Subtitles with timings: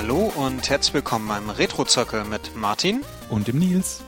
[0.00, 3.02] Hallo und herzlich willkommen beim Retro-Zirkel mit Martin.
[3.30, 4.04] Und dem Nils.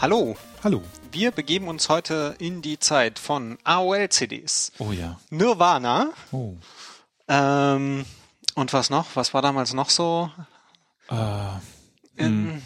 [0.00, 0.34] Hallo.
[0.64, 0.80] Hallo.
[1.12, 4.72] Wir begeben uns heute in die Zeit von AOL-CDs.
[4.78, 5.20] Oh ja.
[5.28, 6.08] Nirvana.
[6.32, 6.54] Oh.
[7.28, 8.06] Ähm,
[8.54, 9.14] und was noch?
[9.14, 10.30] Was war damals noch so?
[11.10, 11.50] Äh,
[12.16, 12.62] In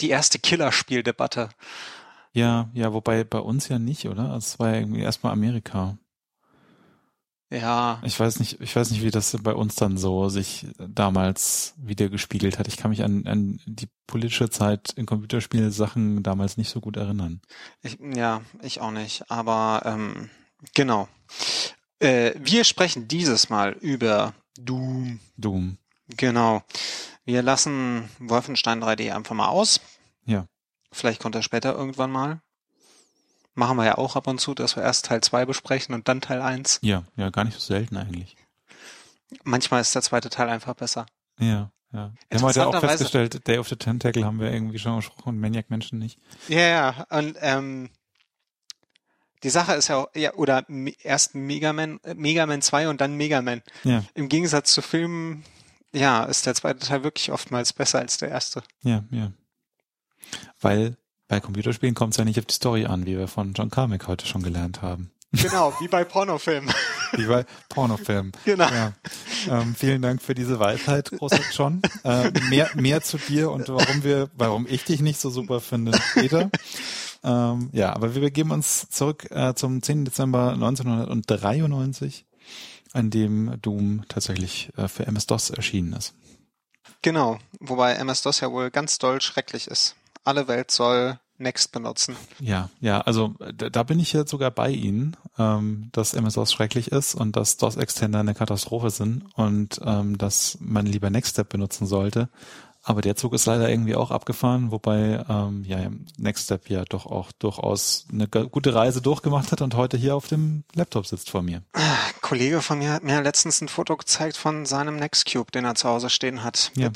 [0.00, 1.50] die erste Killerspieldebatte.
[2.32, 4.34] ja, ja, wobei bei uns ja nicht, oder?
[4.34, 5.96] Es war ja irgendwie erstmal Amerika.
[7.50, 11.74] Ja, Ich weiß nicht, ich weiß nicht, wie das bei uns dann so sich damals
[11.78, 12.68] wieder gespiegelt hat.
[12.68, 17.40] Ich kann mich an, an die politische Zeit in Computerspielsachen damals nicht so gut erinnern.
[17.82, 19.30] ich, ja, ich auch nicht.
[19.30, 20.28] Aber ähm,
[20.74, 21.08] genau.
[22.00, 25.20] Äh, wir sprechen dieses Mal über Doom.
[25.38, 25.78] Doom.
[26.08, 26.62] Genau.
[27.24, 29.80] Wir lassen Wolfenstein 3D einfach mal aus.
[30.26, 30.46] Ja.
[30.92, 32.42] Vielleicht kommt er später irgendwann mal.
[33.58, 36.20] Machen wir ja auch ab und zu, dass wir erst Teil 2 besprechen und dann
[36.20, 36.78] Teil 1.
[36.80, 38.36] Ja, ja, gar nicht so selten eigentlich.
[39.42, 41.06] Manchmal ist der zweite Teil einfach besser.
[41.40, 42.12] Ja, ja.
[42.30, 45.40] Wir haben heute auch festgestellt, Day of the Tentacle haben wir irgendwie schon gesprochen und
[45.40, 46.20] Maniac Menschen nicht.
[46.46, 47.06] Ja, ja.
[47.10, 47.90] Und ähm,
[49.42, 50.64] die Sache ist ja auch, ja, oder
[51.02, 53.62] erst Mega Man, äh, Mega Man 2 und dann Mega Man.
[53.82, 55.42] Ja, Im Gegensatz zu Filmen,
[55.92, 58.62] ja, ist der zweite Teil wirklich oftmals besser als der erste.
[58.82, 59.32] ja, ja.
[60.60, 60.96] Weil
[61.28, 64.08] bei Computerspielen kommt es ja nicht auf die Story an, wie wir von John Carmack
[64.08, 65.10] heute schon gelernt haben.
[65.32, 66.72] Genau, wie bei Pornofilmen.
[67.12, 68.32] Wie bei Pornofilmen.
[68.44, 68.68] genau.
[68.68, 68.92] Ja.
[69.48, 71.82] Ähm, vielen Dank für diese Weisheit, großer John.
[72.04, 75.98] Äh, mehr, mehr zu dir und warum wir, warum ich dich nicht so super finde
[76.00, 76.50] später.
[77.24, 80.04] Ähm, ja, aber wir begeben uns zurück äh, zum 10.
[80.04, 82.24] Dezember 1993,
[82.92, 86.14] an dem Doom tatsächlich äh, für MS-DOS erschienen ist.
[87.02, 89.96] Genau, wobei MS-DOS ja wohl ganz doll schrecklich ist.
[90.28, 92.16] Alle Welt soll Next benutzen.
[92.38, 97.14] Ja, ja, also da, bin ich jetzt sogar bei Ihnen, ähm, dass MS-DOS schrecklich ist
[97.14, 102.28] und dass DOS-Extender eine Katastrophe sind und ähm, dass man lieber Nextstep benutzen sollte.
[102.82, 107.32] Aber der Zug ist leider irgendwie auch abgefahren, wobei ähm, ja Nextstep ja doch auch
[107.32, 111.62] durchaus eine gute Reise durchgemacht hat und heute hier auf dem Laptop sitzt vor mir.
[111.72, 111.84] Ein
[112.20, 115.88] Kollege von mir hat mir letztens ein Foto gezeigt von seinem Nextcube, den er zu
[115.88, 116.70] Hause stehen hat.
[116.76, 116.90] Ja.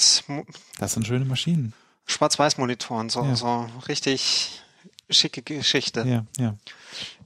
[0.78, 1.72] Das sind schöne Maschinen.
[2.06, 3.36] Schwarz-Weiß-Monitoren, so, Ja.
[3.36, 4.62] so richtig
[5.10, 6.04] schicke Geschichte.
[6.06, 6.54] Ja, ja.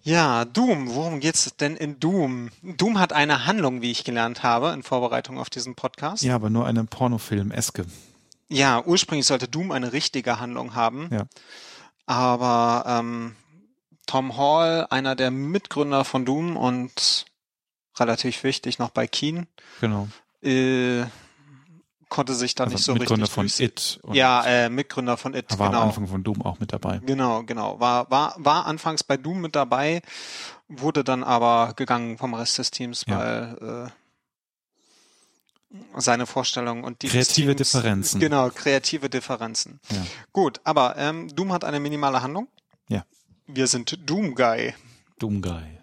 [0.02, 0.94] Ja, Doom.
[0.94, 2.50] Worum geht's denn in Doom?
[2.62, 6.22] Doom hat eine Handlung, wie ich gelernt habe, in Vorbereitung auf diesen Podcast.
[6.22, 7.86] Ja, aber nur eine Pornofilm-eske.
[8.48, 11.08] Ja, ursprünglich sollte Doom eine richtige Handlung haben.
[11.12, 11.24] Ja.
[12.06, 13.34] Aber ähm,
[14.06, 17.26] Tom Hall, einer der Mitgründer von Doom und
[17.98, 19.48] relativ wichtig noch bei Keen,
[19.80, 20.06] Genau.
[20.42, 21.02] äh,
[22.08, 24.00] konnte sich da Also nicht so Mitgründer richtig von durchs- It.
[24.12, 25.82] Ja, äh, Mitgründer von It, war genau.
[25.82, 27.00] am Anfang von Doom auch mit dabei.
[27.04, 27.80] Genau, genau.
[27.80, 30.02] War, war, war anfangs bei Doom mit dabei,
[30.68, 33.18] wurde dann aber gegangen vom Rest des Teams, Ja.
[33.18, 33.90] weil äh,
[36.00, 38.20] seine Vorstellungen und die Kreative Teams, Differenzen.
[38.20, 39.80] Genau, kreative Differenzen.
[39.90, 40.06] Ja.
[40.32, 42.48] Gut, aber ähm, Doom hat eine minimale Handlung.
[42.88, 43.04] Ja.
[43.46, 44.74] Wir sind Doom Guy.
[45.18, 45.78] Doom Guy.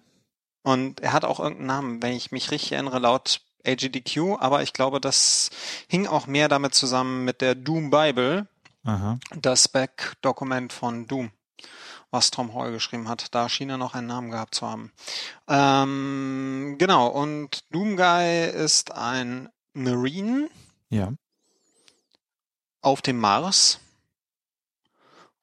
[0.64, 4.74] Und er hat auch irgendeinen Namen, wenn ich mich richtig erinnere, laut AGDQ, aber ich
[4.74, 5.50] glaube, das
[5.88, 8.48] hing auch mehr damit zusammen mit der Doom Bible,
[8.84, 9.20] Aha.
[9.36, 11.32] das Back-Dokument von Doom,
[12.12, 13.34] was Tom Hall geschrieben hat.
[13.34, 14.92] Da schien er noch einen Namen gehabt zu haben.
[15.48, 20.50] Ähm, genau, und Doom Guy ist ein Marine
[20.90, 21.14] Ja.
[22.82, 23.80] auf dem Mars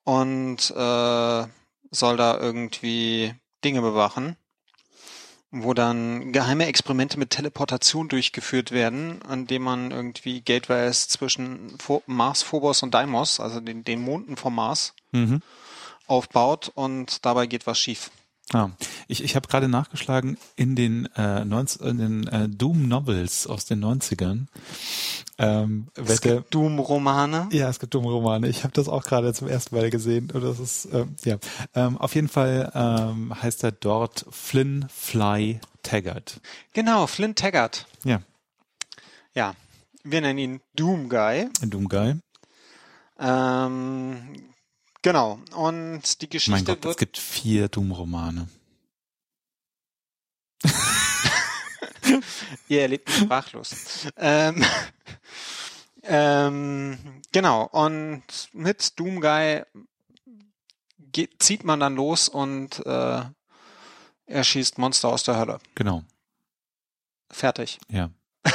[0.05, 1.47] und äh,
[1.93, 4.37] soll da irgendwie Dinge bewachen,
[5.53, 12.43] wo dann geheime Experimente mit Teleportation durchgeführt werden, an dem man irgendwie Gateways zwischen Mars,
[12.43, 15.43] Phobos und Deimos, also den, den Monden vom Mars, Mhm.
[16.07, 18.11] aufbaut und dabei geht was schief.
[18.53, 18.71] Ah,
[19.07, 23.65] ich ich habe gerade nachgeschlagen in den, äh, 19, in den äh, Doom Novels aus
[23.65, 24.47] den 90ern.
[25.39, 27.49] Ähm, Es gibt Doom-Romane.
[27.53, 28.49] ja, es gibt Doom-Romane.
[28.49, 30.31] Ich habe das auch gerade zum ersten Mal gesehen.
[30.33, 31.39] Und das ist, ähm, ja.
[31.75, 36.41] Ähm, auf jeden Fall ähm, heißt er dort Flynn Fly Taggart.
[36.73, 37.87] Genau, Flint Taggart.
[38.05, 38.21] Ja,
[39.35, 39.55] Ja,
[40.03, 41.49] wir nennen ihn Doom Guy.
[41.63, 42.15] Doom Guy.
[43.19, 44.17] Ähm,
[45.03, 45.41] genau.
[45.55, 46.99] Und die Mein Geschichte Gott, es wird.
[46.99, 48.49] gibt vier Doom-Romane.
[52.69, 53.75] Ihr erlebt mich sprachlos.
[54.17, 54.65] ähm,
[56.03, 56.99] ähm,
[57.33, 57.65] genau.
[57.67, 59.63] Und mit Doom Guy
[61.13, 63.23] geht, zieht man dann los und äh,
[64.27, 65.59] erschießt Monster aus der Hölle.
[65.75, 66.05] Genau,
[67.31, 67.79] Fertig.
[67.89, 68.11] ja.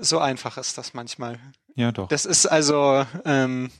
[0.00, 1.38] so einfach ist das manchmal.
[1.74, 2.08] Ja, doch.
[2.08, 3.70] Das ist also ähm,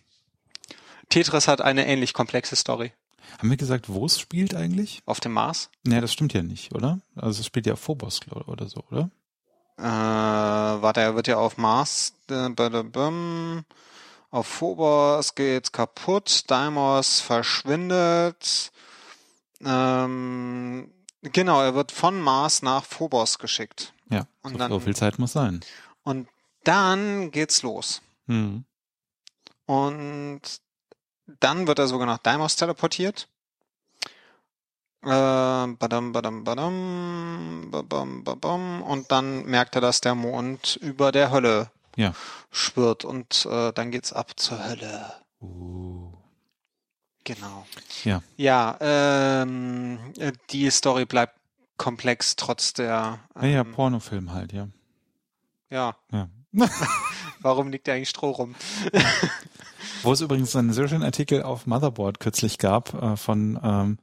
[1.13, 2.93] Tetris hat eine ähnlich komplexe Story.
[3.39, 5.03] Haben wir gesagt, wo es spielt eigentlich?
[5.07, 5.71] Auf dem Mars?
[5.85, 7.01] Nee, das stimmt ja nicht, oder?
[7.15, 9.11] Also es spielt ja auf Phobos oder so, oder?
[9.79, 12.49] äh, warte, er wird ja auf Mars, äh,
[14.31, 18.71] auf Phobos geht's kaputt, Deimos verschwindet,
[19.65, 20.91] ähm,
[21.23, 23.93] genau, er wird von Mars nach Phobos geschickt.
[24.11, 25.61] Ja, Und so, dann- so viel Zeit muss sein.
[26.05, 26.29] Und
[26.65, 28.03] dann geht's los.
[28.27, 28.65] Mhm.
[29.67, 30.41] Und
[31.27, 33.29] dann wird er sogar nach Deimos teleportiert.
[35.05, 38.83] Äh, badam, badam, badam, babam, babam.
[38.83, 42.15] Und dann merkt er, dass der Mond über der Hölle Ja.
[42.51, 43.05] schwirrt.
[43.05, 45.13] Und äh, dann geht's ab zur Hölle.
[45.41, 46.13] Uh.
[47.25, 47.67] Genau.
[48.05, 48.23] Ja.
[48.37, 51.35] Ja, ähm, äh, die Story bleibt
[51.77, 53.21] komplex trotz der.
[53.41, 54.69] Ja, ja, Ähm, Pornofilm halt, ja.
[55.71, 55.97] ja.
[56.13, 56.29] ja.
[57.41, 58.55] Warum liegt da eigentlich Stroh rum?
[60.03, 63.99] Wo es übrigens einen sehr schönen Artikel auf Motherboard kürzlich gab äh, von ähm,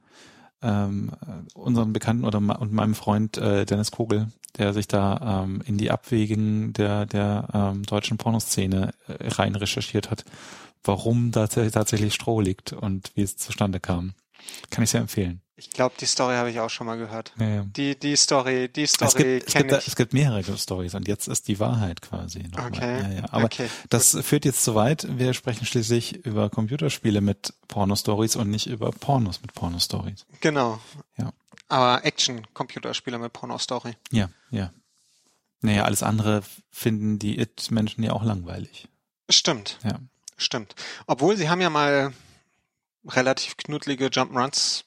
[0.62, 5.62] ähm, äh, unserem Bekannten oder und meinem Freund äh, Dennis Kogel, der sich da ähm,
[5.64, 10.24] in die Abwägen der der ähm, deutschen Pornoszene äh, rein recherchiert hat,
[10.84, 14.12] warum da tats- tatsächlich Stroh liegt und wie es zustande kam.
[14.70, 15.42] Kann ich sehr empfehlen.
[15.60, 17.32] Ich glaube, die Story habe ich auch schon mal gehört.
[17.38, 17.64] Ja, ja.
[17.64, 19.86] Die, die Story, die Es Story kenne ich.
[19.88, 22.44] es gibt mehrere Stories und jetzt ist die Wahrheit quasi.
[22.44, 22.68] Nochmal.
[22.68, 23.16] Okay.
[23.16, 23.24] Ja.
[23.30, 23.68] Aber okay.
[23.90, 25.06] Das führt jetzt zu weit.
[25.18, 30.24] Wir sprechen schließlich über Computerspiele mit Pornostories und nicht über Pornos mit Pornostories.
[30.40, 30.80] Genau.
[31.18, 31.32] Ja.
[31.68, 33.92] Aber Action-Computerspiele mit Porno-Story.
[34.10, 34.72] Ja, ja.
[35.60, 38.88] Naja, alles andere finden die It-Menschen ja auch langweilig.
[39.28, 40.00] Stimmt, Ja.
[40.38, 40.74] stimmt.
[41.06, 42.12] Obwohl, sie haben ja mal
[43.06, 44.84] relativ knuddelige Jump'n'Runs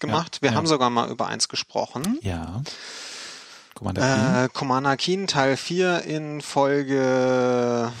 [0.00, 0.36] gemacht.
[0.36, 0.56] Ja, Wir ja.
[0.56, 2.18] haben sogar mal über eins gesprochen.
[2.22, 2.62] Ja.
[3.74, 4.44] Commander Keen.
[4.44, 7.92] Äh, Commander Keen Teil 4 in Folge,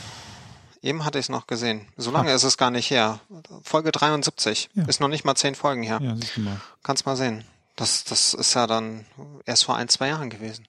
[0.82, 1.86] eben hatte ich es noch gesehen.
[1.96, 3.20] So lange ist es gar nicht her.
[3.62, 4.70] Folge 73.
[4.74, 4.84] Ja.
[4.86, 5.98] Ist noch nicht mal zehn Folgen her.
[6.02, 6.60] Ja, siehst du mal.
[6.82, 7.44] Kannst mal sehen.
[7.76, 9.04] Das, das ist ja dann
[9.44, 10.66] erst vor ein, zwei Jahren gewesen.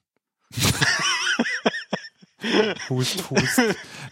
[2.88, 3.60] Hust, hust.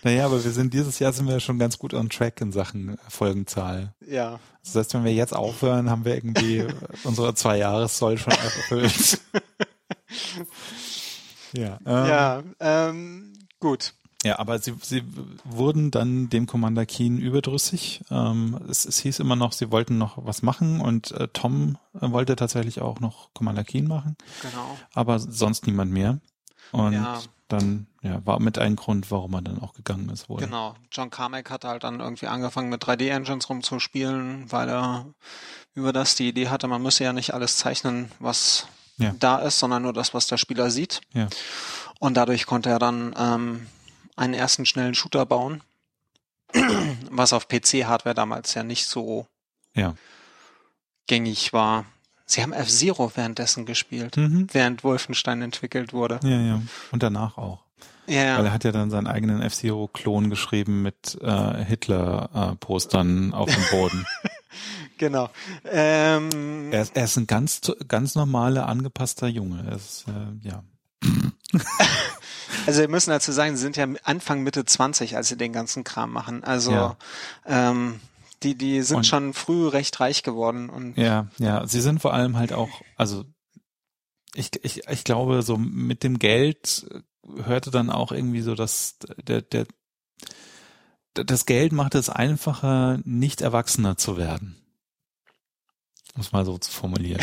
[0.02, 2.96] naja, aber wir sind dieses Jahr sind wir schon ganz gut on track in Sachen
[3.08, 3.94] Folgenzahl.
[4.06, 4.40] Ja.
[4.64, 6.66] Das heißt, wenn wir jetzt aufhören, haben wir irgendwie
[7.04, 9.20] unsere zwei Jahressoll schon erfüllt.
[11.52, 11.78] ja.
[11.86, 13.94] Ähm, Ja, ähm, gut.
[14.24, 15.04] Ja, aber sie, sie
[15.44, 18.00] wurden dann dem Commander Keen überdrüssig.
[18.10, 22.10] Ähm, es, es hieß immer noch, sie wollten noch was machen und äh, Tom äh,
[22.10, 24.76] wollte tatsächlich auch noch Commander Keen machen, Genau.
[24.94, 26.18] aber sonst niemand mehr.
[26.72, 27.20] Und Ja.
[27.46, 30.38] dann ja, war mit ein Grund, warum er dann auch gegangen ist wohl.
[30.40, 30.74] Genau.
[30.92, 35.06] John Carmack hat halt dann irgendwie angefangen mit 3D-Engines rumzuspielen, weil er
[35.74, 38.66] über das die Idee hatte, man müsse ja nicht alles zeichnen, was
[38.96, 39.14] Ja.
[39.18, 41.00] da ist, sondern nur das, was der Spieler sieht.
[41.12, 41.28] Ja.
[41.98, 43.66] Und dadurch konnte er dann ähm,
[44.16, 45.62] einen ersten schnellen Shooter bauen,
[47.10, 49.26] was auf PC-Hardware damals ja nicht so
[49.74, 49.94] Ja.
[51.06, 51.84] gängig war.
[52.28, 54.48] Sie haben F-Zero währenddessen gespielt, Mhm.
[54.52, 56.18] während Wolfenstein entwickelt wurde.
[56.24, 56.62] Ja, ja.
[56.90, 57.60] Und danach auch.
[58.06, 63.64] Ja, Weil er hat ja dann seinen eigenen F-Zero-Klon geschrieben mit äh, Hitler-Postern auf dem
[63.70, 64.06] Boden.
[64.98, 65.28] genau.
[65.64, 69.64] Ähm, er, ist, er ist ein ganz, ganz normaler, angepasster Junge.
[69.68, 70.62] Er ist, äh, ja.
[72.66, 75.84] Also wir müssen dazu sagen, sie sind ja Anfang Mitte 20, als sie den ganzen
[75.84, 76.42] Kram machen.
[76.42, 76.96] Also Ja.
[77.44, 78.00] ähm,
[78.42, 82.12] die, die sind Und- schon früh recht reich geworden und Ja, ja, sie sind vor
[82.12, 83.24] allem halt auch, also
[84.34, 86.86] ich, ich, ich glaube, so mit dem Geld
[87.44, 89.66] hörte dann auch irgendwie so, dass der, der,
[91.14, 94.56] das Geld macht es einfacher, nicht erwachsener zu werden.
[96.14, 97.22] Um es mal so zu formulieren.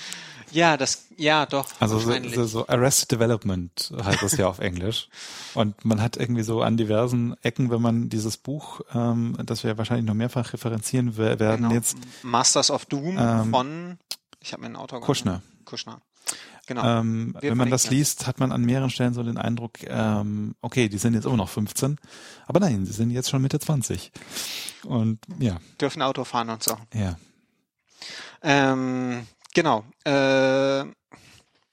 [0.50, 1.68] ja, das, ja, doch.
[1.80, 5.08] Also so, so, so Arrested Development heißt das ja auf Englisch.
[5.54, 9.78] Und man hat irgendwie so an diversen Ecken, wenn man dieses Buch, ähm, das wir
[9.78, 11.74] wahrscheinlich noch mehrfach referenzieren wer- werden, Genau.
[11.74, 13.98] jetzt Masters of Doom Ähm, von,
[14.40, 15.42] ich habe mir ein Auto Kushner.
[15.64, 16.00] Kushner.
[16.66, 17.00] Genau.
[17.00, 20.88] Ähm, wenn man das liest, hat man an mehreren Stellen so den Eindruck, ähm, okay,
[20.88, 21.98] die sind jetzt immer noch 15,
[22.46, 24.12] aber nein, sie sind jetzt schon Mitte 20.
[24.84, 26.76] Und ja, Dürfen Auto fahren und so.
[26.94, 27.16] ja,
[28.42, 29.84] Ähm, genau.
[30.04, 30.84] Äh,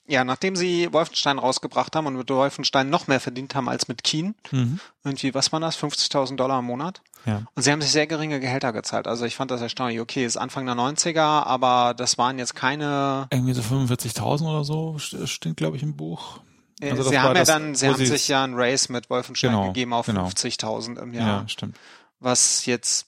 [0.09, 4.03] ja, nachdem sie Wolfenstein rausgebracht haben und mit Wolfenstein noch mehr verdient haben als mit
[4.03, 4.79] Keen, mhm.
[5.03, 5.77] irgendwie, was war das?
[5.77, 7.01] 50.000 Dollar im Monat?
[7.25, 9.07] ja, Und sie haben sich sehr geringe Gehälter gezahlt.
[9.07, 9.99] Also ich fand das erstaunlich.
[9.99, 13.27] Okay, ist Anfang der 90er, aber das waren jetzt keine.
[13.31, 16.39] irgendwie so 45.000 oder so st- steht, glaube ich, im Buch.
[16.81, 19.09] Äh, Also sie haben ja das, dann, sie haben sie- sich ja ein Race mit
[19.09, 20.25] Wolfenstein Genau, gegeben auf genau.
[20.27, 21.49] 50.000 im Ja, Jahr.
[21.49, 21.77] stimmt.
[22.19, 23.07] Was jetzt,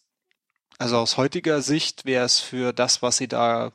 [0.77, 3.71] also aus heutiger Sicht wäre es für das, was sie da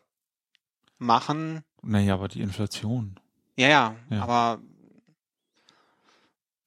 [0.98, 3.16] machen, Naja, aber die Inflation.
[3.56, 4.22] ja, ja, Ja.
[4.22, 4.60] aber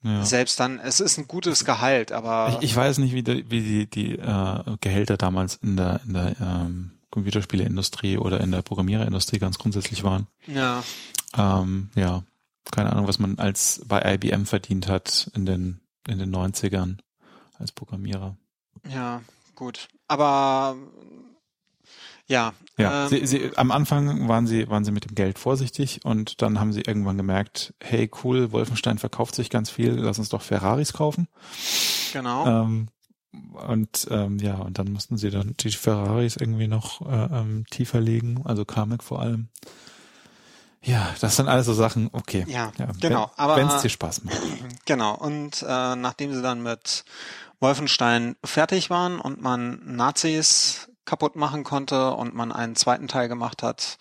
[0.01, 0.23] Ja.
[0.23, 3.61] selbst dann, es ist ein gutes Gehalt, aber Ich, ich weiß nicht, wie die, wie
[3.61, 9.39] die, die äh, Gehälter damals in der, in der ähm, Computerspieleindustrie oder in der Programmiererindustrie
[9.39, 10.27] ganz grundsätzlich waren.
[10.47, 10.83] ja,
[11.37, 12.23] Ähm, ja.
[12.71, 16.97] keine Ahnung, was man als bei IBM verdient hat in den, in den 90ern
[17.57, 18.37] als Programmierer.
[18.87, 19.21] Ja,
[19.55, 19.89] gut.
[20.07, 20.77] Aber
[22.29, 22.53] ja.
[22.77, 26.41] Ja, ähm, sie, sie, am Anfang waren sie, waren sie mit dem Geld vorsichtig und
[26.41, 30.41] dann haben sie irgendwann gemerkt, hey cool, Wolfenstein verkauft sich ganz viel, lass uns doch
[30.41, 31.27] Ferraris kaufen.
[32.13, 32.47] Genau.
[32.47, 32.87] Ähm,
[33.67, 37.99] und ähm, ja, und dann mussten sie dann die Ferraris irgendwie noch äh, ähm, tiefer
[37.99, 39.49] legen, also Carmack vor allem.
[40.81, 42.45] Ja, das sind alles so Sachen, okay.
[42.47, 43.31] Ja, ja genau.
[43.35, 44.37] Wenn, aber wenn es dir Spaß macht.
[44.85, 45.13] Genau.
[45.15, 47.03] Und äh, nachdem sie dann mit
[47.59, 53.63] Wolfenstein fertig waren und man Nazis kaputt machen konnte und man einen zweiten Teil gemacht
[53.63, 53.97] hat,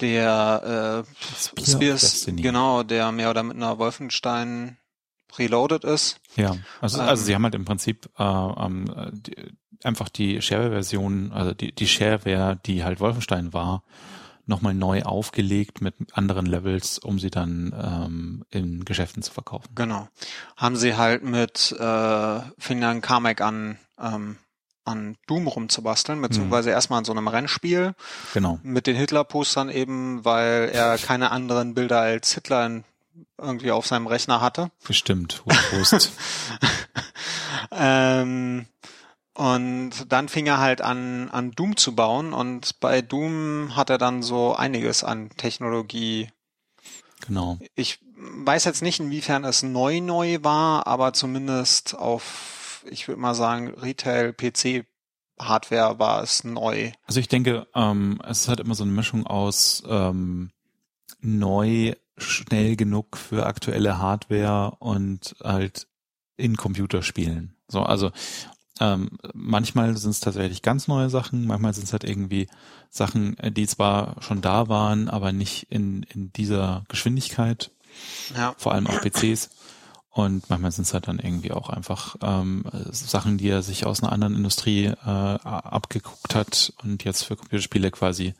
[0.00, 4.78] der äh, Spears, genau, der mehr oder minder Wolfenstein
[5.36, 6.20] reloaded ist.
[6.36, 9.36] Ja, also, ähm, also sie haben halt im Prinzip äh, ähm, die,
[9.84, 13.82] einfach die Shareware-Version, also die, die Shareware, die halt Wolfenstein war,
[14.46, 19.68] nochmal neu aufgelegt mit anderen Levels, um sie dann ähm, in Geschäften zu verkaufen.
[19.74, 20.08] Genau.
[20.56, 24.38] Haben sie halt mit äh, fing dann Carmack an ähm,
[24.84, 26.74] an Doom rumzubasteln, beziehungsweise mhm.
[26.74, 27.94] erstmal an so einem Rennspiel.
[28.34, 28.58] Genau.
[28.62, 32.84] Mit den Hitler-Postern eben, weil er keine anderen Bilder als Hitler in,
[33.38, 34.70] irgendwie auf seinem Rechner hatte.
[34.86, 35.42] Bestimmt.
[35.70, 36.12] Prost.
[37.70, 38.66] ähm,
[39.34, 43.98] und dann fing er halt an, an Doom zu bauen und bei Doom hat er
[43.98, 46.28] dann so einiges an Technologie.
[47.26, 47.58] Genau.
[47.74, 53.34] Ich weiß jetzt nicht, inwiefern es neu neu war, aber zumindest auf ich würde mal
[53.34, 54.86] sagen, Retail-PC
[55.40, 56.92] Hardware war es neu.
[57.06, 60.50] Also ich denke, ähm, es ist halt immer so eine Mischung aus ähm,
[61.20, 65.86] neu, schnell genug für aktuelle Hardware und halt
[66.36, 67.56] in Computerspielen.
[67.68, 68.10] So, also
[68.80, 72.48] ähm, manchmal sind es tatsächlich ganz neue Sachen, manchmal sind es halt irgendwie
[72.90, 77.70] Sachen, die zwar schon da waren, aber nicht in, in dieser Geschwindigkeit.
[78.36, 78.54] Ja.
[78.56, 79.50] Vor allem auf PCs.
[80.14, 84.02] Und manchmal sind es halt dann irgendwie auch einfach ähm, Sachen, die er sich aus
[84.02, 88.34] einer anderen Industrie äh, abgeguckt hat und jetzt für Computerspiele quasi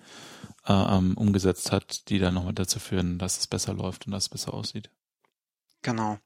[0.68, 4.24] äh, ähm, umgesetzt hat, die dann nochmal dazu führen, dass es besser läuft und dass
[4.24, 4.90] es besser aussieht.
[5.80, 6.18] Genau.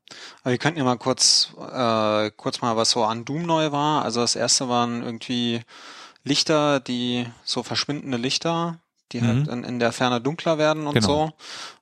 [0.42, 4.04] Aber wir könnten ja mal kurz, äh, kurz mal, was so an Doom neu war.
[4.04, 5.62] Also das erste waren irgendwie
[6.24, 8.80] Lichter, die so verschwindende Lichter,
[9.12, 9.46] die halt mhm.
[9.46, 11.06] halt in, in der Ferne dunkler werden und genau.
[11.06, 11.32] so.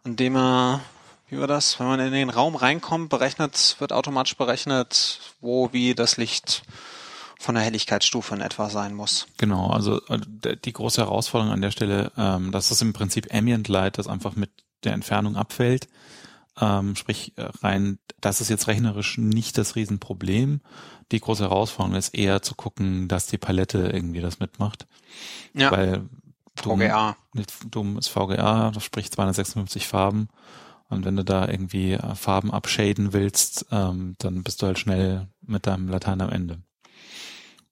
[0.04, 0.80] Indem er
[1.28, 1.78] wie war das?
[1.80, 6.62] Wenn man in den Raum reinkommt, berechnet, wird automatisch berechnet, wo wie das Licht
[7.38, 9.26] von der Helligkeitsstufe in etwa sein muss.
[9.36, 13.68] Genau, also äh, die große Herausforderung an der Stelle, ähm, das ist im Prinzip Ambient
[13.68, 14.50] Light, das einfach mit
[14.84, 15.88] der Entfernung abfällt.
[16.60, 20.60] Ähm, sprich äh, rein, das ist jetzt rechnerisch nicht das Riesenproblem.
[21.10, 24.86] Die große Herausforderung ist eher zu gucken, dass die Palette irgendwie das mitmacht.
[25.52, 25.70] Ja.
[25.70, 26.08] Weil
[26.56, 27.16] VGA.
[27.68, 30.28] Doom ist VGA, das spricht 256 Farben.
[30.88, 35.28] Und wenn du da irgendwie äh, Farben abschaden willst, ähm, dann bist du halt schnell
[35.40, 36.60] mit deinem Latein am Ende.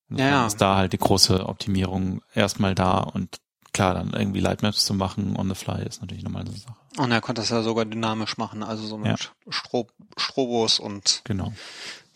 [0.08, 0.46] Und ja, ja.
[0.46, 3.40] ist da halt die große Optimierung erstmal da und
[3.72, 6.76] klar, dann irgendwie Lightmaps zu machen on the fly ist natürlich nochmal eine Sache.
[6.98, 9.16] Und er konnte das ja sogar dynamisch machen, also so mit ja.
[9.48, 11.52] Stro Strobos und genau.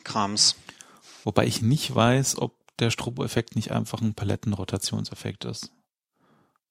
[0.05, 0.57] Krams.
[1.25, 5.73] Wobei ich nicht weiß, ob der Strobo-Effekt nicht einfach ein Palettenrotationseffekt ist.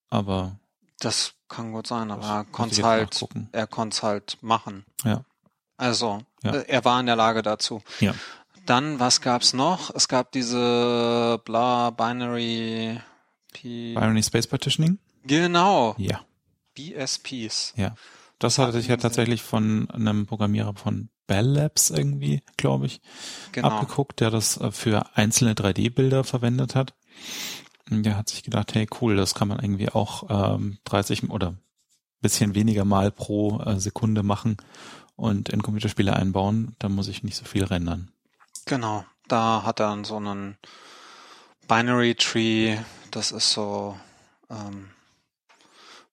[0.09, 0.59] Aber
[0.99, 4.85] das kann gut sein, aber er konnte halt, er konnte halt machen.
[5.03, 5.23] Ja.
[5.77, 6.53] Also, ja.
[6.53, 7.81] Äh, er war in der Lage dazu.
[7.99, 8.15] Ja.
[8.65, 9.93] Dann, was gab's noch?
[9.93, 12.99] Es gab diese bla Binary
[13.53, 14.97] P Binary Space Partitioning?
[15.23, 15.95] Genau.
[15.97, 16.21] Ja.
[16.73, 17.73] BSPs.
[17.75, 17.95] Ja.
[18.39, 23.01] Das hatte ich ja tatsächlich von einem Programmierer von Bell Labs irgendwie, glaube ich,
[23.51, 23.69] genau.
[23.69, 26.93] abgeguckt, der das äh, für einzelne 3D-Bilder verwendet hat.
[27.89, 31.53] Der hat sich gedacht, hey cool, das kann man irgendwie auch ähm, 30 oder
[32.21, 34.57] bisschen weniger Mal pro äh, Sekunde machen
[35.15, 36.75] und in Computerspiele einbauen.
[36.79, 38.09] Da muss ich nicht so viel rendern.
[38.65, 40.57] Genau, da hat er dann so einen
[41.67, 42.77] Binary Tree.
[43.11, 43.95] Das ist so,
[44.49, 44.89] ähm,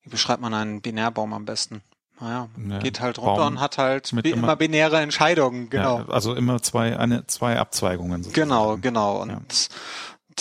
[0.02, 1.80] wie beschreibt man einen Binärbaum am besten?
[2.20, 6.00] Naja, ja, geht halt runter Baum und hat halt immer, immer binäre Entscheidungen, genau.
[6.00, 8.22] Ja, also immer zwei, eine, zwei Abzweigungen.
[8.22, 8.48] Sozusagen.
[8.48, 9.22] Genau, genau.
[9.22, 9.40] Und ja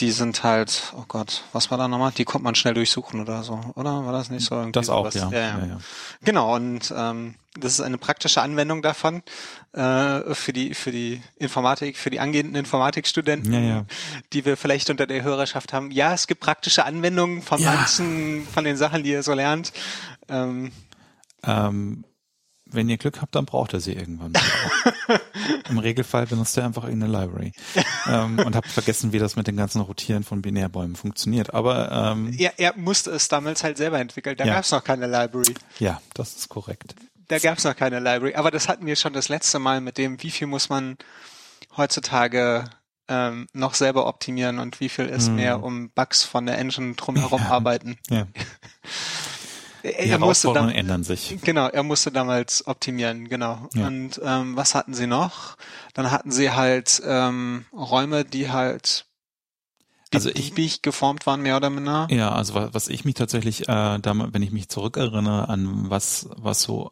[0.01, 2.11] die sind halt, oh Gott, was war da nochmal?
[2.11, 4.03] Die konnte man schnell durchsuchen oder so, oder?
[4.05, 4.55] War das nicht so?
[4.55, 5.29] Irgendwie das auch, ja.
[5.31, 5.65] Ja, ja.
[5.65, 5.77] ja.
[6.23, 9.21] Genau, und ähm, das ist eine praktische Anwendung davon
[9.73, 13.85] äh, für die für die Informatik, für die angehenden Informatikstudenten, ja, ja.
[14.33, 15.91] die wir vielleicht unter der Hörerschaft haben.
[15.91, 19.71] Ja, es gibt praktische Anwendungen von manchen von den Sachen, die ihr so lernt.
[20.29, 20.71] Ähm,
[21.43, 22.05] ähm,
[22.73, 24.33] wenn ihr Glück habt, dann braucht er sie irgendwann.
[25.69, 27.51] Im Regelfall benutzt er einfach irgendeine Library
[28.07, 31.53] ähm, und habt vergessen, wie das mit den ganzen Rotieren von Binärbäumen funktioniert.
[31.53, 34.35] Aber ähm, ja, er musste es damals halt selber entwickeln.
[34.37, 34.55] Da ja.
[34.55, 35.53] gab es noch keine Library.
[35.79, 36.95] Ja, das ist korrekt.
[37.27, 38.35] da gab es noch keine Library.
[38.35, 40.97] Aber das hatten wir schon das letzte Mal mit dem, wie viel muss man
[41.77, 42.65] heutzutage
[43.07, 45.35] ähm, noch selber optimieren und wie viel ist Hm.
[45.35, 47.49] mehr um Bugs von der Engine drumherum Ja.
[47.49, 47.97] arbeiten.
[48.09, 48.27] Ja.
[49.83, 51.37] Die Er musste Herausforderungen dann, ändern sich.
[51.43, 53.67] Genau, er musste damals optimieren, genau.
[53.73, 53.87] Ja.
[53.87, 55.57] Und ähm, was hatten sie noch?
[55.93, 59.05] Dann hatten sie halt ähm, Räume, die halt
[60.13, 62.07] Also ich- beliebig geformt waren, mehr oder minder.
[62.11, 66.27] Ja, also wa- was ich mich tatsächlich, äh, damals, wenn ich mich zurückerinnere an was,
[66.35, 66.91] was so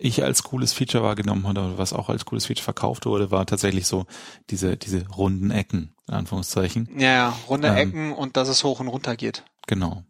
[0.00, 3.46] ich als cooles Feature wahrgenommen hatte oder was auch als cooles Feature verkauft wurde, war
[3.46, 4.06] tatsächlich so
[4.50, 6.88] diese, diese runden Ecken, in Anführungszeichen.
[6.96, 7.76] Ja, ja, runde Ähm.
[7.76, 9.44] Ecken und dass es hoch und runter geht.
[9.66, 10.04] Genau,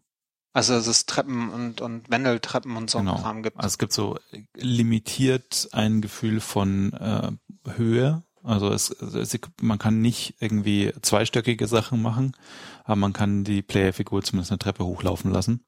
[0.59, 3.15] Also dass es Treppen und, und Wendeltreppen und so genau.
[3.15, 3.55] Kram gibt.
[3.55, 4.19] Also es gibt so
[4.57, 7.31] limitiert ein Gefühl von äh,
[7.77, 8.23] Höhe.
[8.43, 12.35] Also es, es, man kann nicht irgendwie zweistöckige Sachen machen,
[12.83, 15.65] aber man kann die Playerfigur zumindest eine Treppe hochlaufen lassen.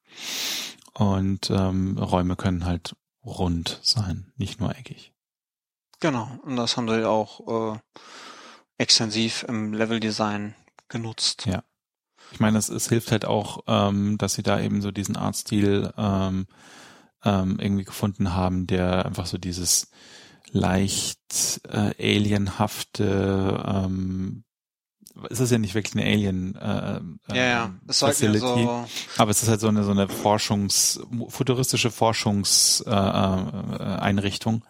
[0.94, 2.94] Und ähm, Räume können halt
[3.24, 5.14] rund sein, nicht nur eckig.
[6.02, 6.38] Genau.
[6.44, 7.80] Und das haben sie auch äh,
[8.78, 10.54] extensiv im Leveldesign
[10.90, 11.46] genutzt.
[11.46, 11.64] Ja.
[12.32, 15.94] Ich meine, es, es hilft halt auch, ähm, dass sie da eben so diesen Artstil
[15.98, 16.48] ähm,
[17.24, 19.90] ähm, irgendwie gefunden haben, der einfach so dieses
[20.52, 24.44] leicht äh, alienhafte, ähm,
[25.30, 27.02] es ist ja nicht wirklich eine Alien äh,
[27.36, 27.74] Ja, ja.
[27.88, 31.92] Es sollten ja Facility, so, aber es ist halt so eine so eine Forschungs futuristische
[31.92, 34.62] Forschungseinrichtung äh, äh,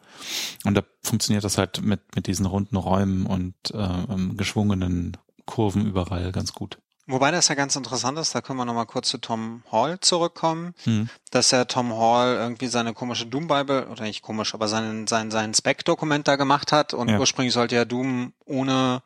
[0.68, 5.15] und da funktioniert das halt mit mit diesen runden Räumen und äh, ähm, geschwungenen
[5.46, 6.80] Kurven überall ganz gut.
[7.12, 10.74] Wobei das ja ganz interessant ist, da können wir nochmal kurz zu Tom Hall zurückkommen,
[10.84, 11.10] Hm.
[11.32, 15.30] dass ja Tom Hall irgendwie seine komische Doom Bible, oder nicht komisch, aber sein, sein,
[15.32, 17.19] sein Spec-Dokument da gemacht hat und Ja.
[17.19, 19.02] ursprünglich sollte ja Doom ohne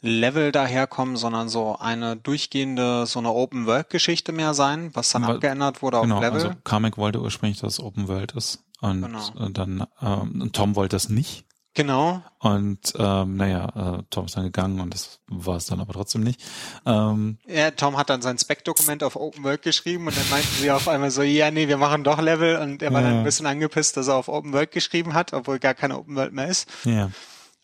[0.00, 5.80] Level daherkommen, sondern so eine durchgehende, so eine Open-World-Geschichte mehr sein, was dann Weil- abgeändert
[5.80, 6.42] wurde auf Genau, Level.
[6.42, 9.46] also Carmack wollte ursprünglich, dass es Open World ist und Genau.
[9.46, 12.22] äh, dann ähm, Tom wollte das nicht genau.
[12.38, 16.22] und ähm, naja, äh, Tom ist dann gegangen und das war es dann aber trotzdem
[16.22, 16.40] nicht.
[16.86, 20.70] Ähm, Ja, Tom hat dann sein Spec-Dokument auf Open World geschrieben und dann meinten sie
[20.70, 23.08] auf einmal so, ja, nee, wir machen doch Level und er war Ja.
[23.08, 26.16] dann ein bisschen angepisst, dass er auf Open World geschrieben hat, obwohl gar keine Open
[26.16, 26.68] World mehr ist.
[26.84, 27.10] ja,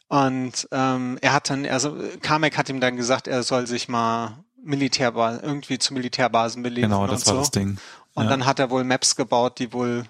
[0.09, 4.42] Und ähm, er hat dann, also Carmack hat ihm dann gesagt, er soll sich mal
[4.62, 7.40] Militärbasen, irgendwie zu Militärbasen belegen genau, und das war so.
[7.40, 7.79] das Ding.
[8.14, 8.31] Und ja.
[8.31, 10.05] dann hat er wohl Maps gebaut, die wohl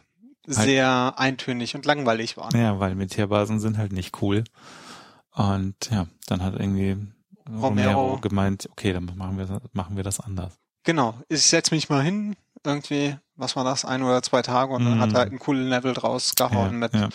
[0.47, 2.59] sehr eintönig und langweilig waren.
[2.59, 4.45] Ja, weil Militärbasen sind halt nicht cool.
[5.33, 6.97] Und ja, dann hat irgendwie
[7.49, 8.19] Romero, Romero.
[8.21, 10.59] gemeint, okay, dann machen wir, machen wir das anders.
[10.85, 14.85] Genau, ich setz mich mal hin, irgendwie, was war das, ein oder zwei Tage und
[14.85, 15.01] dann Mhm.
[15.01, 17.09] hat er halt einen coolen Level draus gehauen mit ja.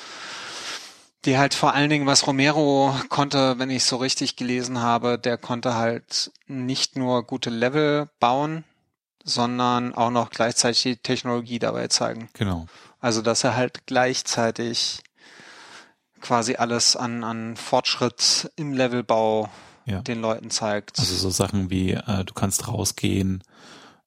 [1.25, 5.38] die halt vor allen Dingen, was Romero konnte, wenn ich so richtig gelesen habe, der
[5.38, 8.63] konnte halt nicht nur gute Level bauen,
[9.23, 12.29] sondern auch noch gleichzeitig die Technologie dabei zeigen.
[12.33, 12.67] Genau.
[13.06, 15.04] Also, dass er halt gleichzeitig
[16.22, 19.48] quasi alles an, an Fortschritt im Levelbau
[19.86, 20.02] Ja.
[20.02, 20.98] den Leuten zeigt.
[20.98, 23.44] Also so Sachen wie, äh, du kannst rausgehen,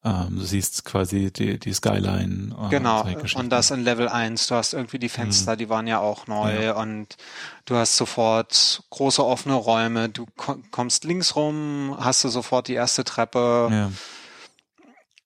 [0.04, 2.56] ähm, du siehst quasi die, die Skyline.
[2.60, 3.04] äh, Genau,
[3.36, 4.48] und das in Level 1.
[4.48, 6.72] Du hast irgendwie die Fenster, die waren ja auch neu Ja.
[6.72, 7.16] und
[7.66, 10.08] du hast sofort große offene Räume.
[10.08, 13.68] Du ko kommst links rum, hast du sofort die erste Treppe.
[13.70, 13.92] Ja.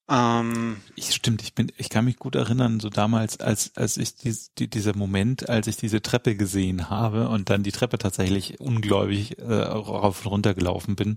[0.09, 4.17] Ähm, Ich stimmt, ich bin, ich kann mich gut erinnern, so damals, als als ich
[4.17, 8.61] dies, die, dieser Moment, als ich diese Treppe gesehen habe und dann die Treppe tatsächlich
[8.61, 11.17] ungläubig äh, rauf und runter gelaufen bin,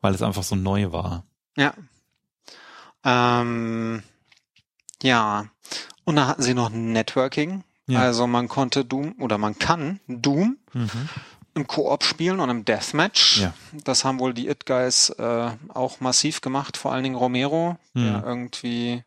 [0.00, 1.24] weil es einfach so neu war.
[1.56, 1.72] ja.
[3.04, 4.02] Ähm,
[5.02, 5.46] ja.
[6.04, 7.62] Und da hatten sie noch Networking.
[7.86, 8.00] Ja.
[8.00, 10.58] Also man konnte Doom oder man kann Doom
[11.58, 13.40] im Koop spielen und im Deathmatch.
[13.42, 13.52] Ja.
[13.84, 18.18] Das haben wohl die It Guys äh, auch massiv gemacht, vor allen Dingen Romero, der
[18.18, 18.24] Mhm.
[18.24, 19.02] irgendwie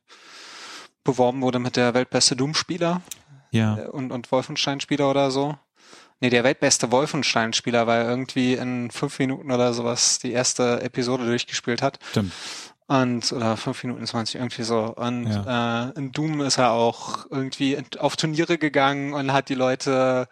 [1.03, 3.01] beworben wurde mit der weltbeste Doom-Spieler
[3.51, 5.57] Ja, äh, und, und Wolfenstein-Spieler oder so.
[6.19, 11.25] Nee, der weltbeste Wolfenstein-Spieler, weil er irgendwie in fünf Minuten oder sowas die erste Episode
[11.25, 11.97] durchgespielt hat.
[12.11, 12.33] stimmt.
[12.87, 14.93] Und, oder fünf Minuten zwanzig, irgendwie so.
[14.95, 20.27] Und äh, in Doom ist er auch irgendwie auf Turniere gegangen und hat die Leute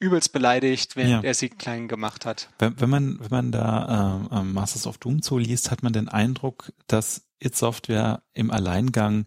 [0.00, 1.20] übelst beleidigt, während Ja.
[1.22, 2.48] er sie klein gemacht hat.
[2.58, 6.08] Wenn, wenn man wenn man da ähm, Masters of Doom so liest, hat man den
[6.08, 9.26] Eindruck, dass It Software im Alleingang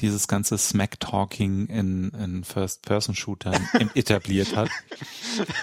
[0.00, 4.68] dieses ganze Smack-Talking in, in First-Person-Shootern etabliert hat.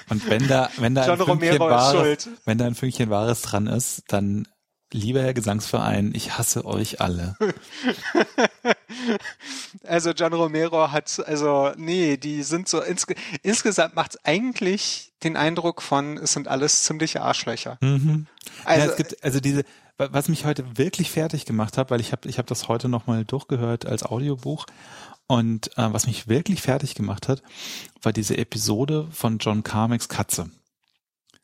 [0.10, 3.68] Und wenn da, wenn da, John ein Fünkchen Wahres, wenn da ein Fünkchen Wahres dran
[3.68, 4.48] ist, dann
[4.94, 7.36] lieber Herr Gesangsverein, ich hasse euch alle.
[9.84, 15.38] Also John Romero hat, also nee, die sind so, insge insgesamt macht es eigentlich den
[15.38, 17.78] Eindruck von, es sind alles ziemliche Arschlöcher.
[17.82, 18.28] Mhm.
[18.66, 19.64] Also, ja, es gibt also diese,
[19.98, 22.90] wa- was mich heute wirklich fertig gemacht hat, weil ich habe ich hab das heute
[22.90, 24.66] nochmal durchgehört als Audiobuch
[25.28, 27.44] Und äh, was mich wirklich fertig gemacht hat,
[28.02, 30.50] war diese Episode von John Carmacks Katze.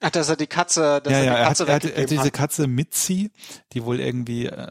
[0.06, 2.10] Ach, dass er die Katze, dass ja, er ja, die Katze er hat, er hat
[2.12, 2.30] diese.
[2.30, 3.32] Katze Mitzi,
[3.74, 4.70] die wohl irgendwie äh,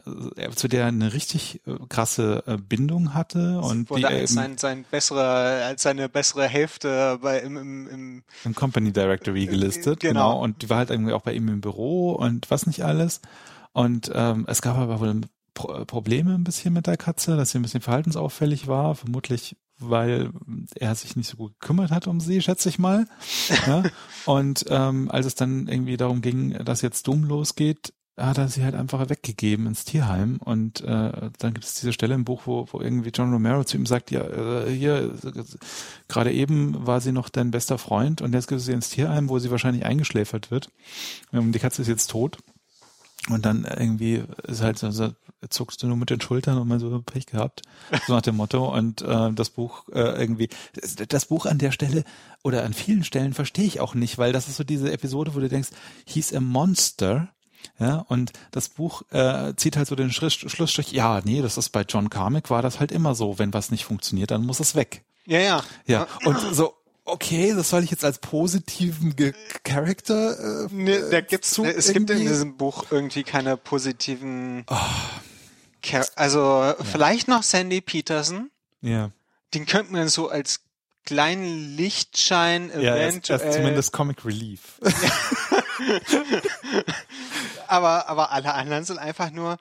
[0.55, 4.35] zu der eine richtig äh, krasse äh, Bindung hatte und die wurde er als im,
[4.35, 9.99] sein, sein bessere, als seine bessere Hälfte bei im, im, im im Company Directory gelistet.
[9.99, 10.29] Genau.
[10.29, 10.41] Genau.
[10.41, 13.19] Und die war halt irgendwie auch bei ihm im Büro und was nicht alles.
[13.73, 15.19] Und ähm, es gab aber wohl
[15.53, 20.31] Pro Probleme ein bisschen mit der Katze, dass sie ein bisschen verhaltensauffällig war, vermutlich weil
[20.75, 23.07] er sich nicht so gut gekümmert hat um sie, schätze ich mal.
[23.67, 23.83] Ja?
[24.25, 28.63] Und ähm, als es dann irgendwie darum ging, dass jetzt Doom losgeht, hat er sie
[28.63, 30.37] halt einfach weggegeben ins Tierheim.
[30.43, 33.77] Und äh, dann gibt es diese Stelle im Buch, wo, wo irgendwie John Romero zu
[33.77, 35.13] ihm sagt, ja, äh, hier,
[36.07, 39.27] gerade eben war sie noch dein bester Freund und jetzt gibt es sie ins Tierheim,
[39.27, 40.69] wo sie wahrscheinlich eingeschläfert wird.
[41.33, 42.37] Ähm, die Katze ist jetzt tot.
[43.29, 45.09] Und dann irgendwie ist halt so, so
[45.49, 47.63] zuckst du nur mit den Schultern und mal so Pech gehabt,
[48.05, 48.71] so nach dem Motto.
[48.71, 52.03] Und äh, das Buch äh, irgendwie, das, das Buch an der Stelle
[52.43, 55.39] oder an vielen Stellen verstehe ich auch nicht, weil das ist so diese Episode, wo
[55.39, 55.69] du denkst,
[56.05, 57.29] he's a monster.
[57.79, 61.69] Ja, und das Buch äh, zieht halt so den Schluss, Schlussstrich, ja, nee, das ist
[61.69, 64.75] bei John Carmack war das halt immer so, wenn was nicht funktioniert, dann muss es
[64.75, 65.03] weg.
[65.25, 65.63] Ja, ja.
[65.87, 71.21] Ja, und so, okay, das soll ich jetzt als positiven Ge Charakter äh, Nee, da
[71.21, 74.65] gibt's, zu es gibt in irgendwie- diesem Buch irgendwie keine positiven,
[75.83, 78.49] Char also vielleicht noch Sandy Peterson,
[78.81, 79.11] Ja.
[79.53, 80.61] den könnte man so als
[81.05, 84.79] kleinen Lichtschein Ja, eventuell, ist zumindest Comic Relief.
[87.67, 89.57] aber, aber alle anderen sind einfach nur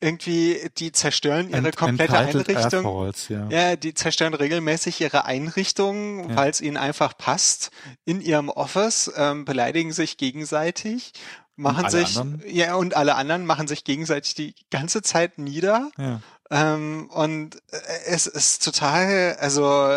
[0.00, 2.86] irgendwie, die zerstören ihre Ent- komplette Einrichtung.
[2.86, 3.46] Assholes, ja.
[3.50, 6.36] Ja, die zerstören regelmäßig ihre Einrichtung, Ja.
[6.36, 7.70] weil es ihnen einfach passt,
[8.04, 11.12] in ihrem Office, ähm, beleidigen sich gegenseitig,
[11.56, 12.42] machen sich, anderen?
[12.48, 15.90] ja, und alle anderen machen sich gegenseitig die ganze Zeit nieder.
[15.98, 16.20] ja.
[16.48, 19.88] Ähm, und äh, es ist total, also,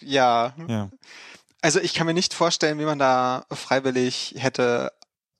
[0.00, 0.90] ja, Ja.
[1.60, 4.92] also ich kann mir nicht vorstellen, wie man da freiwillig hätte,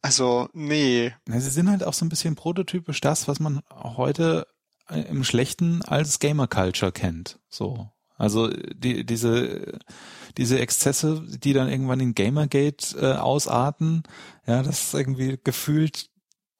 [0.02, 4.46] also, nee, Sie sind halt auch so ein bisschen prototypisch das, was man heute
[4.88, 7.38] äh, im Schlechten als Gamer Culture kennt.
[7.48, 7.88] So.
[8.16, 9.78] Also die, diese,
[10.36, 14.02] diese Exzesse, die dann irgendwann in Gamergate äh, ausarten,
[14.46, 16.10] ja, das ist irgendwie gefühlt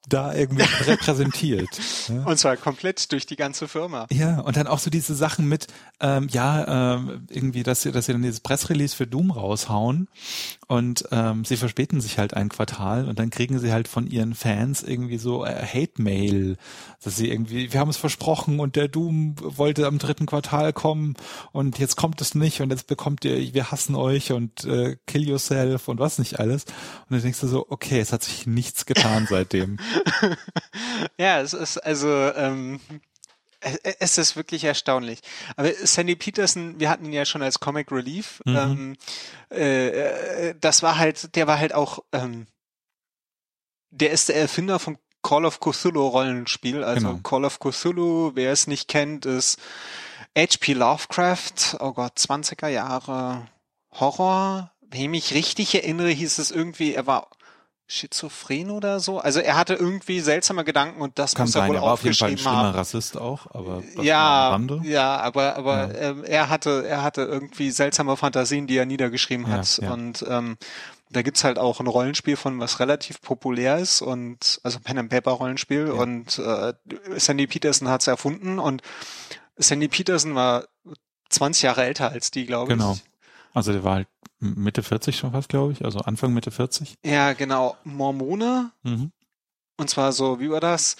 [0.09, 1.69] da irgendwie repräsentiert.
[2.09, 2.23] Ja.
[2.25, 4.07] und zwar komplett durch die ganze Firma.
[4.11, 5.67] Ja, und dann auch so diese Sachen mit,
[6.01, 10.09] ähm, ja, ähm, irgendwie, dass sie, dass sie dann dieses Pressrelease für Doom raushauen
[10.67, 14.35] und ähm, sie verspäten sich halt ein Quartal und dann kriegen sie halt von ihren
[14.35, 16.57] Fans irgendwie so äh, Hate-Mail,
[17.01, 21.15] dass sie irgendwie, wir haben es versprochen und der Doom wollte am dritten Quartal kommen
[21.53, 25.27] und jetzt kommt es nicht und jetzt bekommt ihr, wir hassen euch und äh, kill
[25.27, 26.65] yourself und was nicht alles.
[26.65, 29.77] Und dann denkst du so, okay, es hat sich nichts getan seitdem.
[31.17, 32.79] Ja, es ist also, ähm,
[33.99, 35.19] es- ist wirklich erstaunlich.
[35.55, 38.41] Aber Sandy Peterson, wir hatten ihn ja schon als Comic Relief.
[38.45, 38.55] Mhm.
[38.55, 38.97] Ähm,
[39.51, 42.47] äh, äh, das war halt, der war halt auch, ähm,
[43.91, 46.83] der ist der Erfinder vom Call of Cthulhu Rollenspiel.
[46.83, 47.19] Also Genau.
[47.23, 49.57] Call of Cthulhu, wer es nicht kennt, ist
[50.37, 50.73] H.P.
[50.73, 51.77] Lovecraft.
[51.79, 53.47] Oh Gott, 20er Jahre
[53.91, 54.71] Horror.
[54.81, 57.29] Wenn ich mich richtig erinnere, hieß es irgendwie, er war
[57.87, 59.19] schizophren oder so.
[59.19, 61.93] Also er hatte irgendwie seltsame Gedanken und das Kann muss er sein, wohl er war
[61.93, 62.75] auf jeden Fall ein schlimmer haben.
[62.75, 66.09] Rassist auch, aber Ja, ja, aber aber Ja.
[66.09, 69.91] Ähm, er hatte er hatte irgendwie seltsame Fantasien, die er niedergeschrieben Ja, hat ja.
[69.91, 70.57] und ähm,
[71.09, 75.09] da gibt's halt auch ein Rollenspiel von was relativ populär ist und also Pen and
[75.09, 76.73] Paper Rollenspiel und äh,
[77.17, 78.81] Sandy Peterson hat's erfunden und
[79.57, 80.63] Sandy Peterson war
[81.29, 82.93] 20 Jahre älter als die, glaube Genau.
[82.93, 83.03] ich.
[83.53, 84.07] Also der war halt
[84.43, 86.95] Mitte 40 schon fast, glaube ich, also Anfang Mitte 40.
[87.05, 87.75] Ja, genau.
[87.83, 89.11] Mormone Mhm.
[89.77, 90.95] und zwar so, wie war das?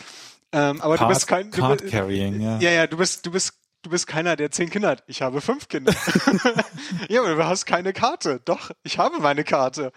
[0.52, 2.60] Ähm, aber du Card, bist kein du, Card Carrying, ja.
[2.60, 5.04] Ja, ja, du bist, du bist, du bist keiner, der zehn Kinder hat.
[5.08, 5.94] Ich habe fünf Kinder.
[7.10, 8.40] ja, aber du hast keine Karte.
[8.46, 9.92] Doch, ich habe meine Karte.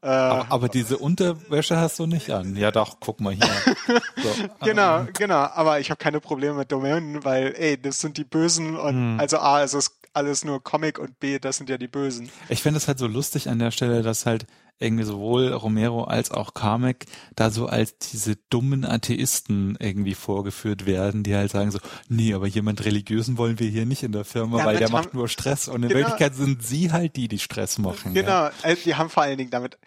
[0.00, 2.54] Äh, Aber, aber diese Unterwäsche hast du nicht an.
[2.54, 3.44] Ja doch, guck mal hier.
[4.22, 4.28] So,
[4.64, 5.34] genau, ähm, genau.
[5.54, 9.20] Aber ich habe keine Probleme mit Domänen, weil, ey, das sind die Bösen und Hm.
[9.20, 12.30] also A, es ist alles nur Comic und B, das sind ja die Bösen.
[12.48, 14.46] Ich finde es halt so lustig an der Stelle, dass halt
[14.80, 21.24] irgendwie sowohl Romero als auch Carmack da so als diese dummen Atheisten irgendwie vorgeführt werden,
[21.24, 24.58] die halt sagen so, nee, aber jemand Religiösen wollen wir hier nicht in der Firma,
[24.58, 25.66] Ja, weil der macht nur Stress.
[25.66, 25.98] Und in Genau.
[26.02, 28.14] Wirklichkeit sind sie halt die, die Stress machen.
[28.14, 28.22] Ja.
[28.22, 29.78] Genau, also die haben vor allen Dingen damit,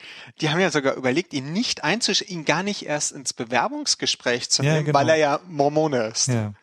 [0.42, 4.62] die haben ja sogar überlegt, ihn nicht einzusch, ihn gar nicht erst ins Bewerbungsgespräch zu
[4.62, 5.00] Ja, nehmen, genau.
[5.00, 6.28] weil er ja Mormone ist.
[6.28, 6.54] Ja,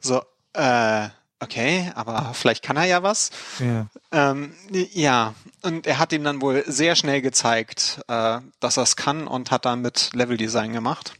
[0.00, 0.22] So,
[0.54, 1.08] äh,
[1.40, 3.30] okay, aber vielleicht kann er ja was.
[3.58, 3.86] ja.
[4.12, 8.96] Ähm, ja, und er hat ihm dann wohl sehr schnell gezeigt, äh, dass er es
[8.96, 11.14] kann und hat dann mit Leveldesign gemacht.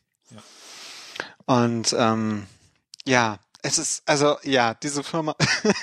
[1.47, 2.47] Und ähm,
[3.07, 5.35] ja, Es ist, also ja, diese Firma.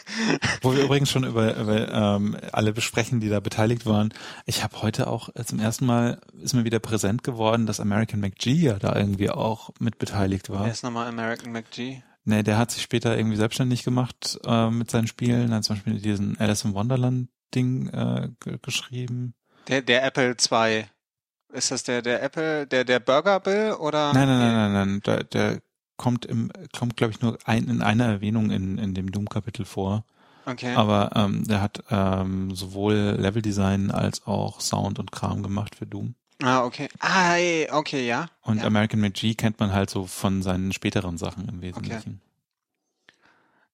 [0.61, 4.13] Wo wir übrigens schon über, über ähm, alle besprechen, die da beteiligt waren.
[4.45, 8.21] Ich habe heute auch äh, zum ersten Mal ist mir wieder präsent geworden, dass American
[8.21, 10.63] McGee ja da irgendwie auch mit beteiligt war.
[10.63, 12.03] Wer ist nochmal American McGee?
[12.25, 15.51] Nee, der hat sich später irgendwie selbstständig gemacht äh, mit seinen Spielen.
[15.51, 18.29] Er hat zum Beispiel diesen Alice in Wonderland Ding äh,
[18.61, 19.33] geschrieben.
[19.67, 20.89] Der, der Apple 2.
[21.53, 24.13] Ist das der, der Apple, der, der Burger Bill oder?
[24.13, 25.01] Nein, nein, nein, nein, nein.
[25.05, 25.61] Der, der
[25.97, 30.03] kommt im, kommt, glaube ich, nur ein, in einer Erwähnung in, in dem Doom-Kapitel vor.
[30.45, 30.75] Okay.
[30.75, 36.15] Aber ähm, der hat ähm, sowohl Leveldesign als auch Sound und Kram gemacht für Doom.
[36.43, 36.89] Ah, okay.
[36.99, 37.37] Ah,
[37.71, 38.27] okay, ja.
[38.41, 38.65] Und ja.
[38.65, 42.19] American McGee kennt man halt so von seinen späteren Sachen im Wesentlichen.
[43.07, 43.13] Okay.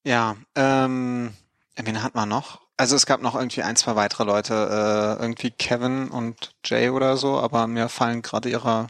[0.03, 1.33] Ja, ähm,
[1.75, 2.61] wen hat man noch?
[2.77, 7.17] Also es gab noch irgendwie ein, zwei weitere Leute, äh, irgendwie Kevin und Jay oder
[7.17, 8.87] so, aber mir fallen gerade ihre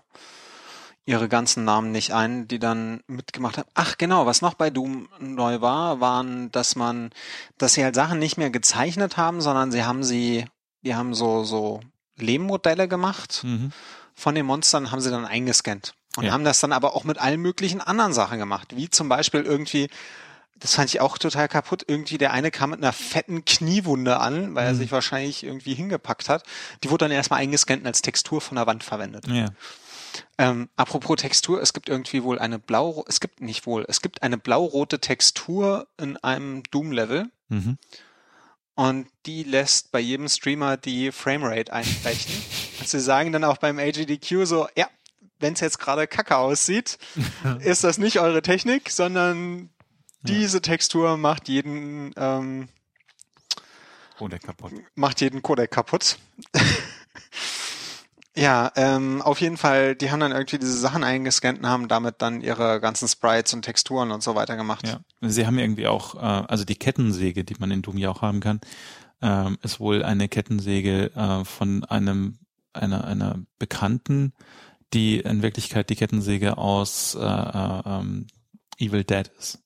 [1.06, 3.70] ihre ganzen Namen nicht ein, die dann mitgemacht haben.
[3.74, 7.12] Ach genau, was noch bei Doom neu war, waren, dass man,
[7.58, 10.46] dass sie halt Sachen nicht mehr gezeichnet haben, sondern sie haben sie,
[10.84, 11.80] die haben so so
[12.22, 13.72] Lehmmodelle gemacht Mhm.
[14.16, 16.32] von den Monstern, haben sie dann eingescannt und Ja.
[16.34, 19.90] haben das dann aber auch mit allen möglichen anderen Sachen gemacht, wie zum Beispiel irgendwie
[20.62, 21.86] das fand ich auch total kaputt.
[21.88, 24.78] Irgendwie der eine kam mit einer fetten Kniewunde an, weil er Mhm.
[24.80, 26.44] sich wahrscheinlich irgendwie hingepackt hat.
[26.84, 29.26] Die wurde dann erstmal eingescannt und als Textur von der Wand verwendet.
[29.30, 29.46] Ja.
[30.38, 34.22] Ähm, apropos Textur, es gibt irgendwie wohl eine blau, es gibt nicht wohl, es gibt
[34.22, 37.78] eine blau-rote Textur in einem Doom-Level Mhm.
[38.80, 42.34] Und die lässt bei jedem Streamer die Framerate einbrechen.
[42.80, 44.88] und sie sagen dann auch beim AGDQ so, ja,
[45.38, 46.98] wenn es jetzt gerade kacke aussieht,
[47.60, 49.70] ist das nicht eure Technik, sondern
[50.22, 52.70] diese Textur macht jeden, ähm,
[54.22, 54.72] der kaputt.
[54.96, 56.18] macht jeden Codec kaputt.
[58.40, 62.22] ja, ähm, auf jeden Fall, die haben dann irgendwie diese Sachen eingescannt und haben damit
[62.22, 64.88] dann ihre ganzen Sprites und Texturen und so weiter gemacht.
[64.88, 65.02] Ja.
[65.22, 68.40] Sie haben irgendwie auch, äh, also die Kettensäge, die man in Doom ja auch haben
[68.40, 68.62] kann,
[69.22, 72.40] ähm, ist wohl eine Kettensäge äh, von einem
[72.72, 74.34] einer einer Bekannten,
[74.94, 78.28] die in Wirklichkeit die Kettensäge aus äh, äh, ähm,
[78.78, 79.60] Evil Dead ist.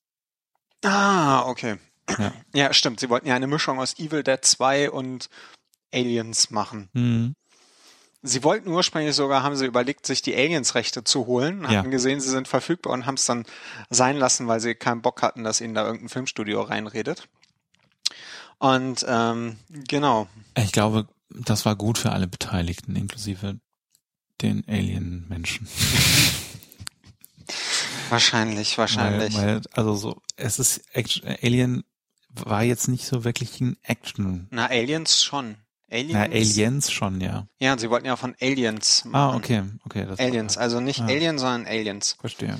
[0.83, 1.77] Ah, okay.
[2.17, 2.33] Ja.
[2.53, 2.99] Ja, stimmt.
[2.99, 5.29] Sie wollten ja eine Mischung aus Evil Dead 2 und
[5.93, 6.89] Aliens machen.
[6.93, 7.35] Mhm.
[8.25, 11.79] Sie wollten ursprünglich sogar, haben sie überlegt, sich die Aliens-Rechte zu holen, Ja.
[11.79, 13.45] hatten gesehen, sie sind verfügbar und haben es dann
[13.89, 17.27] sein lassen, weil sie keinen Bock hatten, dass ihnen da irgendein Filmstudio reinredet.
[18.59, 20.27] Und ähm, genau.
[20.57, 23.59] Ich glaube, das war gut für alle Beteiligten, inklusive
[24.41, 25.67] den Alien-Menschen.
[28.09, 29.35] Wahrscheinlich, wahrscheinlich.
[29.35, 31.83] Weil, weil, also so, es ist Action, Alien
[32.29, 34.47] war jetzt nicht so wirklich ein Action.
[34.51, 35.55] Na, Aliens schon.
[35.93, 36.13] Aliens?
[36.13, 37.47] Na, Aliens schon, ja.
[37.59, 39.33] Ja, sie wollten ja von Aliens machen.
[39.33, 40.05] Ah, okay, okay.
[40.05, 41.05] Das Aliens, also nicht Ah.
[41.07, 42.17] Alien, sondern Aliens.
[42.19, 42.57] Verstehe.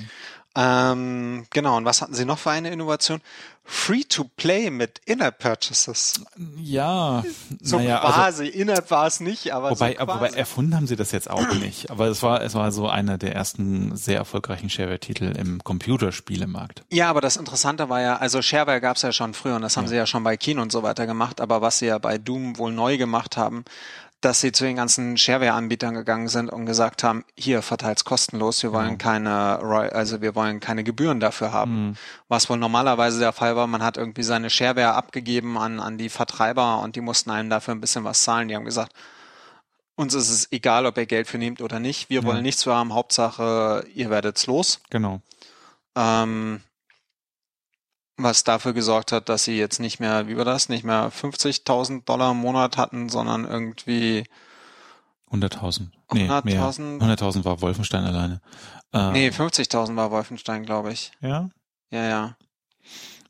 [0.56, 3.20] Ähm, genau, und was hatten sie noch für eine Innovation?
[3.66, 6.20] Free-to-play mit In-App-Purchases.
[6.58, 7.24] Ja,
[7.62, 10.96] So naja, also, quasi, In-App war es nicht, aber wobei, so wobei erfunden haben sie
[10.96, 11.90] das jetzt auch nicht.
[11.90, 16.84] Aber es war, es war so einer der ersten sehr erfolgreichen Shareware-Titel im Computerspielemarkt.
[16.92, 19.76] Ja, aber das Interessante war ja, also Shareware gab es ja schon früher und das
[19.78, 19.90] haben Ja.
[19.90, 22.58] sie ja schon bei Kino und so weiter gemacht, aber was sie ja bei Doom
[22.58, 23.64] wohl neu gemacht haben,
[24.24, 28.72] dass sie zu den ganzen Shareware-Anbietern gegangen sind und gesagt haben, hier verteilt's kostenlos, wir
[28.72, 29.02] wollen Genau.
[29.02, 29.58] keine,
[29.92, 31.96] also wir wollen keine Gebühren dafür haben.
[32.28, 36.08] Was wohl normalerweise der Fall war, man hat irgendwie seine Shareware abgegeben an, an die
[36.08, 38.48] Vertreiber und die mussten einem dafür ein bisschen was zahlen.
[38.48, 38.92] Die haben gesagt,
[39.96, 42.26] uns ist es egal, ob ihr Geld für nehmt oder nicht, wir Ja.
[42.26, 44.80] wollen nichts für haben, Hauptsache ihr werdet's los.
[44.90, 45.20] Genau.
[45.96, 46.60] Ähm,
[48.16, 52.04] was dafür gesorgt hat, dass sie jetzt nicht mehr, wie war das, nicht mehr 50.000
[52.04, 54.24] Dollar im Monat hatten, sondern irgendwie,
[55.30, 55.88] 100.000.
[56.12, 56.42] Nee, mehr.
[56.42, 57.00] 100.000?
[57.00, 58.40] 100.000 war Wolfenstein alleine.
[58.92, 61.12] Äh, nee, 50.000 war Wolfenstein, glaube ich.
[61.20, 61.50] Ja?
[61.90, 62.36] Ja, ja.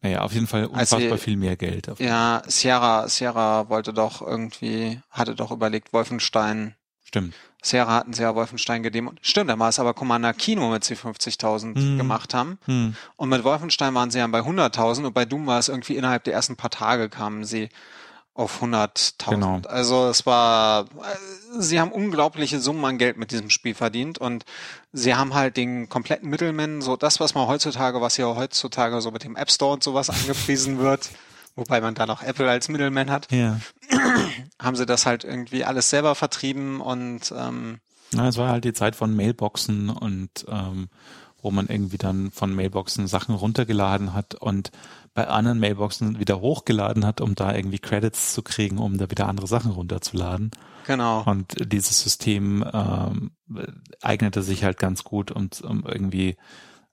[0.02, 1.90] Naja, auf jeden Fall Also, unfassbar viel mehr Geld.
[1.98, 6.74] Ja, Sierra, Sierra wollte doch irgendwie, hatte doch überlegt, Wolfenstein,
[7.14, 7.34] Stimmt.
[7.62, 9.20] Sierra hatten sie ja Wolfenstein gedemont.
[9.22, 11.96] Stimmt, da war es aber Commander Kino, mit sie 50.000 Hm.
[11.96, 12.58] gemacht haben.
[12.66, 12.96] Hm.
[13.16, 16.24] Und mit Wolfenstein waren sie ja bei 100.000 und bei Doom war es irgendwie innerhalb
[16.24, 17.68] der ersten paar Tage kamen sie
[18.34, 19.30] auf 100.000.
[19.30, 19.60] Genau.
[19.68, 20.86] Also es war, äh,
[21.60, 24.44] sie haben unglaubliche Summen an Geld mit diesem Spiel verdient und
[24.92, 29.12] sie haben halt den kompletten Mittelmen, so das, was man heutzutage, was ja heutzutage so
[29.12, 31.10] mit dem App Store und sowas angepriesen wird,
[31.56, 33.60] wobei man da noch Apple als Mittelman hat, Ja.
[34.62, 37.78] haben sie das halt irgendwie alles selber vertrieben und ähm,
[38.12, 40.88] Na, es war halt die Zeit von Mailboxen und ähm,
[41.42, 44.70] wo man irgendwie dann von Mailboxen Sachen runtergeladen hat und
[45.12, 49.28] bei anderen Mailboxen wieder hochgeladen hat, um da irgendwie Credits zu kriegen, um da wieder
[49.28, 50.50] andere Sachen runterzuladen.
[50.86, 51.22] genau.
[51.24, 53.30] Und dieses System ähm,
[54.00, 56.36] eignete sich halt ganz gut, um, um irgendwie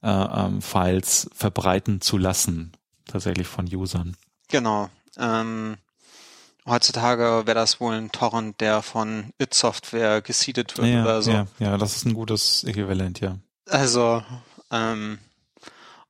[0.04, 2.74] äh, ähm, Files verbreiten zu lassen,
[3.06, 4.18] tatsächlich von Usern.
[4.52, 4.90] Genau.
[5.18, 5.78] Ähm,
[6.66, 11.32] heutzutage wäre das wohl ein Torrent, der von It Software gesiedet wird ja, oder so.
[11.32, 13.38] Ja, ja, das ist ein gutes Äquivalent, ja.
[13.70, 14.24] Also,
[14.72, 15.20] ähm,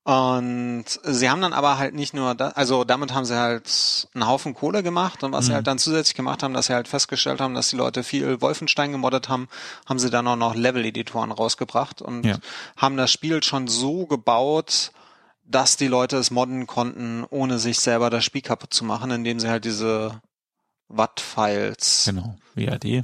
[0.04, 4.26] und sie haben dann aber halt nicht nur, da, also damit haben sie halt einen
[4.26, 5.56] Haufen Kohle gemacht und was sie Mhm.
[5.58, 8.92] halt dann zusätzlich gemacht haben, dass sie halt festgestellt haben, dass die Leute viel Wolfenstein
[8.92, 9.48] gemoddet haben,
[9.88, 12.38] haben sie dann auch noch Level-Editoren rausgebracht und Ja.
[12.78, 14.92] haben das Spiel schon so gebaut,
[15.52, 19.40] dass die Leute es modden konnten, ohne sich selber das Spiel kaputt zu machen, indem
[19.40, 20.22] sie halt diese
[20.88, 22.36] Watt-Files, Genau.
[22.56, 23.04] WAD,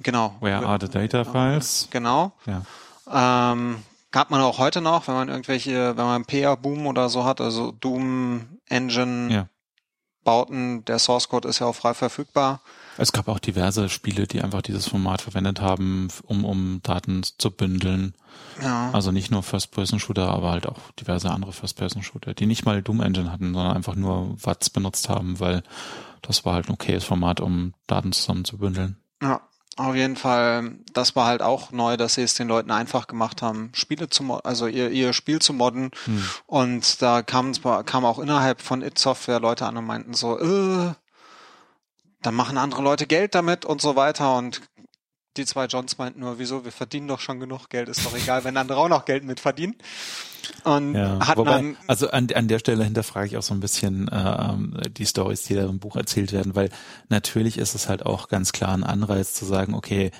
[0.00, 1.88] genau, Where are the data files?
[1.90, 2.62] genau, Ja.
[3.52, 7.24] ähm, gab man auch heute noch, wenn man irgendwelche, wenn man PA Boom oder so
[7.24, 9.48] hat, also Doom Engine Ja.
[10.22, 12.60] Bauten, der Source Code ist ja auch frei verfügbar.
[12.96, 17.50] Es gab auch diverse Spiele, die einfach dieses Format verwendet haben, um, um Daten zu
[17.50, 18.14] bündeln.
[18.62, 18.90] Ja.
[18.92, 23.32] Also nicht nur First-Person-Shooter, aber halt auch diverse andere First-Person-Shooter, die nicht mal Doom Engine
[23.32, 25.62] hatten, sondern einfach nur Watts benutzt haben, weil
[26.22, 28.96] das war halt ein okayes Format, um Daten zusammen zu bündeln.
[29.22, 29.40] ja.
[29.76, 33.42] Auf jeden Fall, das war halt auch neu, dass sie es den Leuten einfach gemacht
[33.42, 35.90] haben, Spiele zu modden, also ihr, ihr Spiel zu modden.
[36.04, 36.24] Hm.
[36.46, 37.54] Und da kamen
[37.84, 40.92] kam auch innerhalb von It Software Leute an und meinten so, äh,
[42.24, 44.36] dann machen andere Leute Geld damit und so weiter.
[44.36, 44.62] Und
[45.36, 48.44] die zwei Johns meinten nur, wieso, wir verdienen doch schon genug Geld, ist doch egal,
[48.44, 49.74] wenn andere auch noch Geld mit verdienen.
[50.62, 54.08] Und Ja, wobei, dann, also an, an der Stelle hinterfrage ich auch so ein bisschen
[54.12, 56.70] ähm, die Stories, die da im Buch erzählt werden, weil
[57.08, 60.10] natürlich ist es halt auch ganz klar ein Anreiz zu sagen, okay,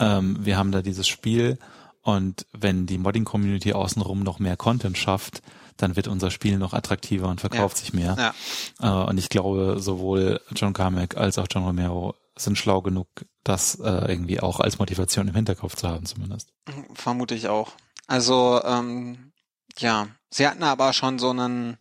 [0.00, 1.58] ähm, wir haben da dieses Spiel
[2.02, 5.42] und wenn die Modding-Community außenrum noch mehr Content schafft,
[5.76, 8.16] dann wird unser Spiel noch attraktiver und verkauft sich mehr.
[8.18, 13.08] ja, Äh, und ich glaube, sowohl John Carmack als auch John Romero sind schlau genug,
[13.44, 16.52] das äh, irgendwie auch als Motivation im Hinterkopf zu haben zumindest.
[16.94, 17.72] vermute ich auch.
[18.06, 19.32] Also, ähm,
[19.78, 21.76] ja, sie hatten aber schon so einen,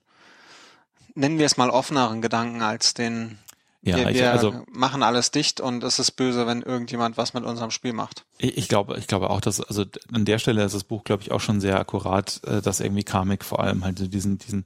[1.15, 3.39] nennen wir es mal offeneren Gedanken als den,
[3.83, 7.43] Ja, wir, wir also machen alles dicht und es ist böse, wenn irgendjemand was mit
[7.43, 8.25] unserem Spiel macht.
[8.37, 11.23] Ich, ich glaube, ich glaube auch, dass also an der Stelle ist das Buch, glaube
[11.23, 14.65] ich, auch schon sehr akkurat, äh, dass irgendwie Karmic vor allem halt diesen diesen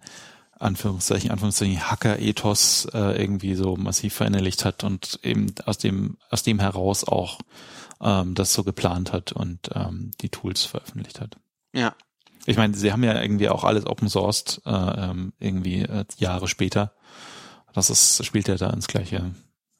[0.60, 6.60] Anführungszeichen Anführungszeichen Hacker-Ethos äh, irgendwie so massiv verinnerlicht hat und eben aus dem aus dem
[6.60, 7.40] heraus auch
[8.02, 11.38] ähm, das so geplant hat und ähm, die Tools veröffentlicht hat.
[11.74, 11.96] Ja,
[12.46, 16.48] Ich meine, sie haben ja irgendwie auch alles open sourced äh, ähm, irgendwie äh, Jahre
[16.48, 16.94] später.
[17.76, 19.36] Das ist spielt ja da ins gleiche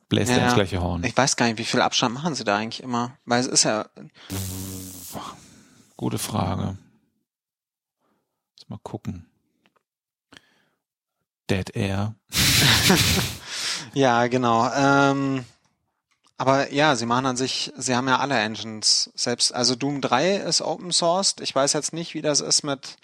[0.10, 1.04] bläst ja, Ja, ins gleiche Horn.
[1.04, 3.18] ich weiß gar nicht, wie viel Abstand machen sie da eigentlich immer?
[3.26, 3.88] Weil es ist ja,
[5.98, 6.78] Gute Frage.
[8.58, 9.26] Lass mal gucken.
[11.50, 12.16] Dead Air.
[13.94, 14.70] ja, genau.
[14.74, 15.46] Ähm,
[16.38, 19.54] aber ja, sie machen an sich, sie haben ja alle Engines selbst.
[19.54, 21.40] Also Doom 3 ist open sourced.
[21.40, 22.98] Ich weiß jetzt nicht, wie das ist mit,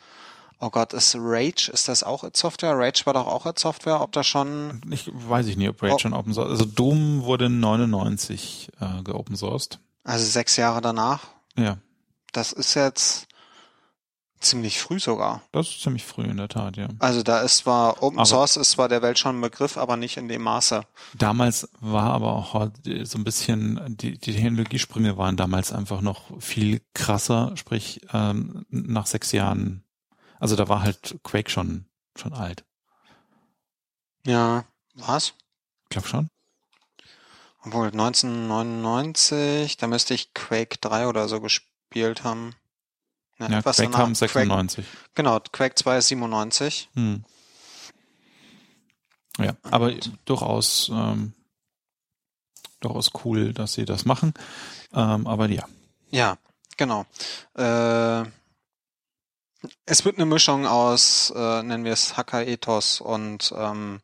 [0.62, 2.78] oh Gott, ist Rage, ist das auch It Software?
[2.78, 5.94] Rage war doch auch It Software, ob das schon, Ich weiß ich nicht, ob Raid
[5.94, 5.98] Oh.
[6.00, 6.50] schon Open Source.
[6.52, 9.80] Also Doom wurde 99 äh, geopen sourced.
[10.04, 11.22] also sechs Jahre danach.
[11.58, 11.78] Ja,
[12.32, 13.28] Das ist jetzt
[14.40, 15.44] ziemlich früh sogar.
[15.52, 16.88] das ist ziemlich früh in der Tat, ja.
[16.98, 19.98] Also da ist zwar Open Aber- Source ist zwar der Welt schon ein Begriff, aber
[19.98, 20.82] nicht in dem Maße.
[21.14, 22.54] Damals war aber auch
[23.04, 29.06] so ein bisschen, die, die Technologiesprünge waren damals einfach noch viel krasser, sprich ähm, nach
[29.06, 29.84] sechs Jahren,
[30.42, 31.86] also da war halt Quake schon
[32.18, 32.66] schon alt.
[34.26, 35.34] Ja, was?
[35.84, 36.28] Ich glaube schon.
[37.64, 42.56] Obwohl 1999, da müsste ich Quake 3 oder so gespielt haben.
[43.40, 43.98] Ja, Ja, Quake danach.
[44.00, 44.86] kam 96.
[45.16, 46.90] genau, Quake 2 ist 97.
[46.96, 47.24] Hm.
[49.38, 51.34] Ja, aber Und- durchaus, ähm,
[52.82, 54.34] durchaus cool, dass sie das machen.
[54.94, 55.66] Ähm, aber ja,
[56.12, 56.38] Ja,
[56.78, 57.06] genau.
[57.56, 58.26] Äh,
[59.86, 64.02] es wird eine Mischung aus, äh, nennen wir es Hacker-Ethos und ähm,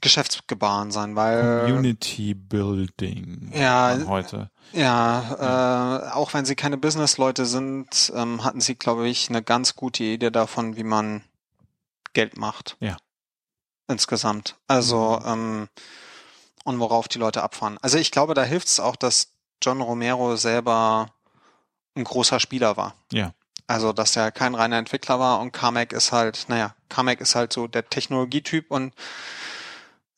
[0.00, 4.50] Geschäftsgebaren sein, weil Community Building ja, heute.
[4.72, 9.76] Ja, äh, auch wenn sie keine Businessleute sind, ähm, hatten sie, glaube ich, eine ganz
[9.76, 11.22] gute Idee davon, wie man
[12.12, 12.76] Geld macht.
[12.80, 12.96] Ja.
[13.88, 14.56] Insgesamt.
[14.68, 15.68] Also, ähm,
[16.64, 17.78] und worauf die Leute abfahren.
[17.82, 21.12] Also ich glaube, da hilft es auch, dass John Romero selber
[21.94, 22.94] ein großer Spieler war.
[23.12, 23.32] Ja.
[23.70, 27.52] Also, dass er kein reiner Entwickler war und Carmack ist halt, naja, Carmack ist halt
[27.52, 28.92] so der Technologietyp und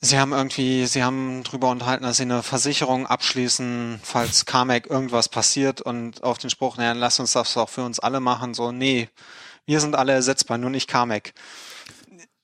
[0.01, 5.29] sie haben irgendwie, sie haben drüber unterhalten, dass sie eine Versicherung abschließen, falls Carmack irgendwas
[5.29, 8.73] passiert und auf den Spruch, naja, lass uns das auch für uns alle machen, so,
[8.73, 9.11] nee,
[9.67, 11.35] wir sind alle ersetzbar, nur nicht Carmack.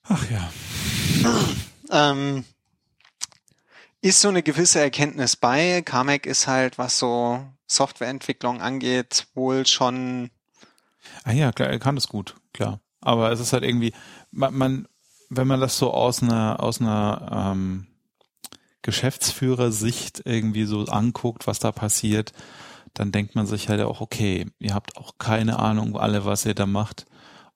[0.03, 0.51] Ach ja.
[1.91, 2.45] Ähm,
[4.03, 5.81] ist so eine gewisse Erkenntnis bei.
[5.81, 10.29] Carmack ist halt, was so Softwareentwicklung angeht, wohl schon
[11.29, 12.81] Ah ja, klar, er kann das gut, klar.
[13.03, 13.93] Aber es ist halt irgendwie,
[14.31, 14.89] man, man
[15.29, 17.87] wenn man das so aus einer, aus einer ähm,
[18.81, 22.33] Geschäftsführersicht irgendwie so anguckt, was da passiert,
[22.95, 26.55] dann denkt man sich halt auch, okay, ihr habt auch keine Ahnung alle, was ihr
[26.55, 27.05] da macht.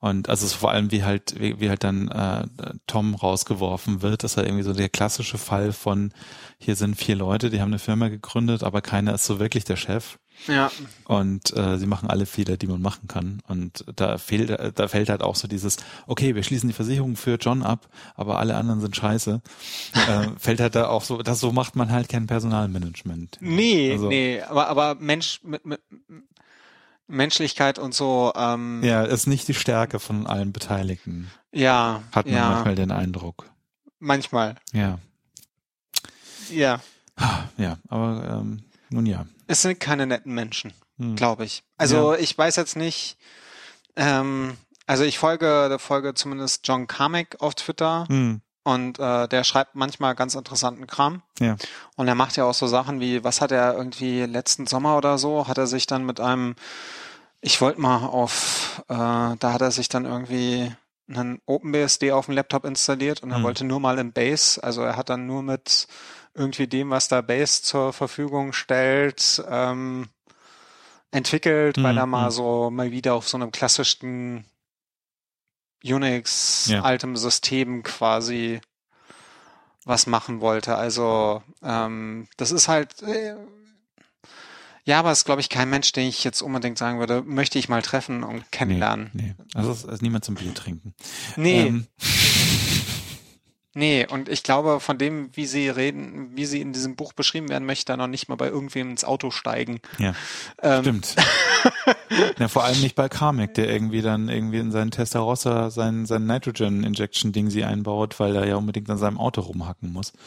[0.01, 2.47] Und also es vor allem wie halt, wie, wie halt dann äh,
[2.87, 6.13] Tom rausgeworfen wird, das ist halt irgendwie so der klassische Fall von,
[6.59, 9.77] hier sind vier Leute, die haben eine Firma gegründet, aber keiner ist so wirklich der
[9.77, 10.19] Chef.
[10.47, 10.71] Ja.
[11.05, 13.43] Und äh, sie machen alle Fehler, die man machen kann.
[13.49, 15.77] Und da fehlt, da fällt halt auch so dieses,
[16.07, 19.41] okay, wir schließen die Versicherung für John ab, aber alle anderen sind scheiße.
[19.95, 23.39] äh, fällt halt da auch so, das so macht man halt kein Personalmanagement.
[23.41, 25.81] Nee, also, nee, aber, aber Mensch mit, mit
[27.07, 28.33] Menschlichkeit und so.
[28.35, 31.31] Ähm, ja, ist nicht die Stärke von allen Beteiligten.
[31.53, 32.03] Ja.
[32.13, 32.51] Hat man ja.
[32.51, 33.51] manchmal den Eindruck.
[33.99, 34.57] Manchmal.
[34.73, 34.99] Ja.
[36.51, 36.81] Ja.
[37.57, 38.63] Ja, aber ähm,
[38.93, 39.27] nun ja.
[39.47, 41.17] Es sind keine netten Menschen, hm.
[41.17, 41.63] glaube ich.
[41.77, 42.19] Also ja.
[42.19, 43.17] ich weiß jetzt nicht,
[43.97, 48.41] ähm, also ich folge, folge zumindest John Carmack auf Twitter hm.
[48.65, 51.23] und äh, der schreibt manchmal ganz interessanten Kram.
[51.41, 51.57] Ja.
[51.97, 55.19] Und er macht ja auch so Sachen wie, was hat er irgendwie letzten Sommer oder
[55.19, 56.55] so, hat er sich dann mit einem,
[57.41, 60.73] ich wollte mal auf, äh, da hat er sich dann irgendwie
[61.09, 63.43] einen OpenBSD auf dem Laptop installiert und er hm.
[63.43, 65.89] wollte nur mal in Base, also er hat dann nur mit
[66.35, 70.09] irgendwie dem, was da Base zur Verfügung stellt, ähm,
[71.11, 71.83] entwickelt, mhm.
[71.83, 72.31] weil er mal mhm.
[72.35, 74.45] so mal wieder auf so einem klassischen
[75.85, 76.83] Unix ja.
[76.83, 78.61] altem System quasi
[79.85, 80.77] was machen wollte.
[80.77, 83.35] Also ähm, das ist halt äh,
[84.85, 87.59] ja, aber es ist, glaube ich, kein Mensch, den ich jetzt unbedingt sagen würde, möchte
[87.59, 89.11] ich mal treffen und kennenlernen.
[89.13, 89.45] Nee, nee.
[89.55, 90.95] Also es ist niemand zum Bier trinken.
[91.37, 91.67] Nee.
[91.67, 91.87] Ähm.
[93.75, 97.49] Nee, und ich glaube, von dem, wie sie reden, wie sie in diesem Buch beschrieben
[97.49, 99.81] werden, möchte er noch nicht mal bei irgendwem ins Auto steigen.
[99.99, 100.15] Ja,
[100.63, 100.83] ähm.
[100.83, 101.17] stimmt.
[102.39, 106.27] ja, vor allem nicht bei Carmack, der irgendwie dann irgendwie in seinen Testarossa sein, sein
[106.27, 110.13] Nitrogen-Injection-Ding sie einbaut, weil er ja unbedingt an seinem Auto rumhacken muss.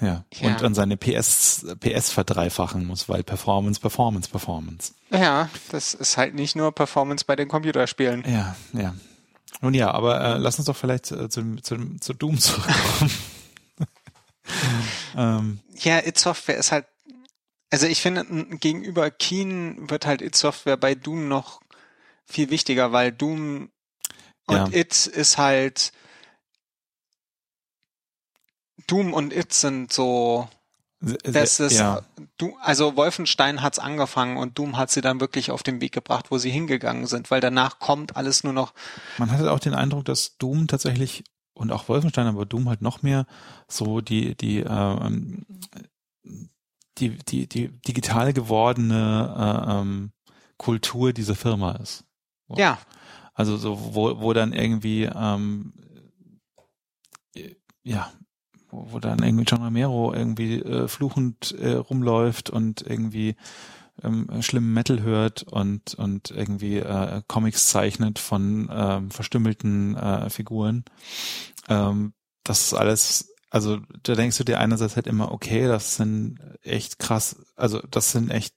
[0.00, 0.24] Ja.
[0.32, 0.48] ja.
[0.48, 4.94] Und an seine PS, PS verdreifachen muss, weil Performance, Performance, Performance.
[5.10, 8.24] Ja, das ist halt nicht nur Performance bei den Computerspielen.
[8.26, 8.94] Ja, ja.
[9.60, 13.10] Nun ja, aber äh, lass uns doch vielleicht äh, zu, zu, zu Doom zurückkommen.
[15.16, 15.60] ähm.
[15.74, 16.86] Ja, It Software ist halt,
[17.70, 18.24] also ich finde,
[18.58, 21.60] gegenüber Keen wird halt It Software bei Doom noch
[22.26, 23.70] viel wichtiger, weil Doom
[24.46, 24.68] und ja.
[24.72, 25.92] It ist halt,
[28.86, 30.48] Doom und It sind so
[31.00, 32.02] das ist, ja.
[32.36, 36.30] du, also Wolfenstein hat's angefangen und Doom hat sie dann wirklich auf den Weg gebracht,
[36.30, 38.74] wo sie hingegangen sind, weil danach kommt alles nur noch.
[39.16, 41.24] Man hatte auch den Eindruck, dass Doom tatsächlich
[41.54, 43.26] und auch Wolfenstein, aber Doom halt noch mehr
[43.66, 45.10] so die, die, äh,
[46.98, 50.12] die, die, die digital gewordene äh, ähm,
[50.58, 52.04] Kultur dieser Firma ist.
[52.48, 52.56] So.
[52.56, 52.78] Ja.
[53.32, 55.72] Also so, wo, wo dann irgendwie ähm,
[57.82, 58.12] ja,
[58.70, 63.36] wo, wo dann irgendwie John Romero irgendwie äh, fluchend äh, rumläuft und irgendwie
[64.02, 70.84] ähm, schlimmen Metal hört und und irgendwie äh, Comics zeichnet von ähm, verstümmelten äh, Figuren.
[71.68, 72.14] Ähm,
[72.44, 76.98] das ist alles, also da denkst du dir einerseits halt immer, okay, das sind echt
[76.98, 78.54] krass, also das sind echt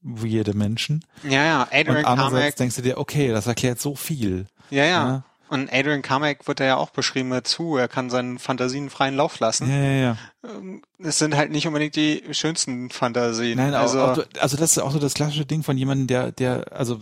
[0.00, 1.04] weirde Menschen.
[1.24, 2.56] Ja, ja, Adrian Und andererseits Carmack.
[2.56, 4.46] denkst du dir, okay, das erklärt so viel.
[4.70, 5.08] Ja, ja.
[5.08, 5.24] ja?
[5.48, 9.68] Und Adrian Carmack wird ja auch beschrieben dazu, er kann seinen Fantasien freien Lauf lassen.
[9.68, 10.16] Ja, ja, ja.
[10.44, 13.56] Ähm, es sind halt nicht unbedingt die schönsten Fantasien.
[13.56, 16.72] Nein, also, auch, also das ist auch so das klassische Ding von jemandem, der, der,
[16.72, 17.00] also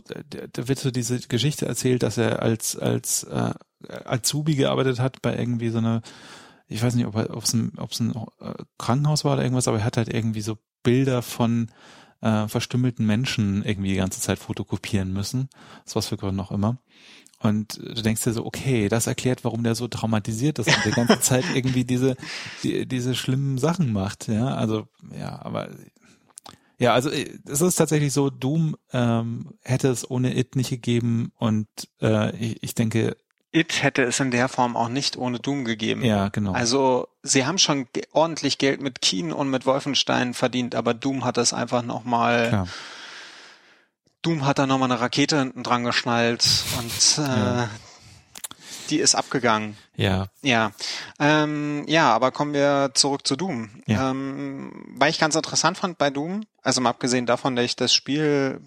[0.53, 3.53] da wird so diese Geschichte erzählt, dass er als als äh,
[4.05, 6.03] Azubi gearbeitet hat bei irgendwie so einer,
[6.69, 9.85] ich weiß nicht, ob es ein, ob's ein äh, Krankenhaus war oder irgendwas, aber er
[9.85, 11.71] hat halt irgendwie so Bilder von
[12.21, 15.49] äh, verstümmelten Menschen irgendwie die ganze Zeit fotokopieren müssen.
[15.85, 16.79] Das was für Gründe auch immer.
[17.39, 20.91] Und du denkst dir so, okay, das erklärt, warum der so traumatisiert ist und die
[20.91, 22.17] ganze Zeit irgendwie diese,
[22.63, 24.55] die, diese schlimmen Sachen macht, ja.
[24.55, 25.69] Also, ja, aber
[26.79, 31.69] ja, also es ist tatsächlich so, Doom ähm, hätte es ohne It nicht gegeben und
[32.03, 33.17] äh, ich, ich denke.
[33.51, 36.05] It hätte es in der Form auch nicht ohne Doom gegeben.
[36.05, 36.53] Ja, genau.
[36.53, 41.39] Also sie haben schon ordentlich Geld mit Keen und mit Wolfenstein verdient, aber Doom hat
[41.39, 42.69] es einfach nochmal Klar
[44.27, 46.45] Doom hat da nochmal eine Rakete hinten dran geschnallt
[46.79, 47.71] und äh, ja.
[48.91, 49.77] die ist abgegangen.
[49.95, 50.27] Ja.
[50.43, 50.73] Ja.
[51.21, 53.71] Ähm, ja, aber kommen wir zurück zu Doom.
[53.87, 54.11] Ja.
[54.11, 57.95] Ähm, weil ich ganz interessant fand bei Doom, also mal abgesehen davon, dass ich das
[57.95, 58.61] Spiel,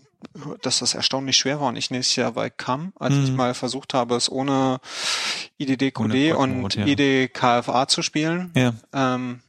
[0.62, 3.24] dass das erstaunlich schwer war und ich nächstes Jahr weit kam, als mhm.
[3.26, 4.80] ich mal versucht habe, es ohne
[5.58, 6.86] IDDQD und ja.
[6.86, 8.54] IDKFA zu spielen.
[8.56, 8.74] Ja.
[8.94, 9.42] Ähm,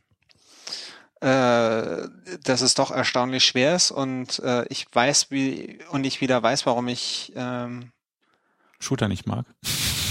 [1.21, 2.09] äh,
[2.43, 6.67] dass es doch erstaunlich schwer ist und äh, ich weiß, wie und ich wieder weiß,
[6.67, 7.93] warum ich ähm,
[8.79, 9.45] Shooter nicht mag.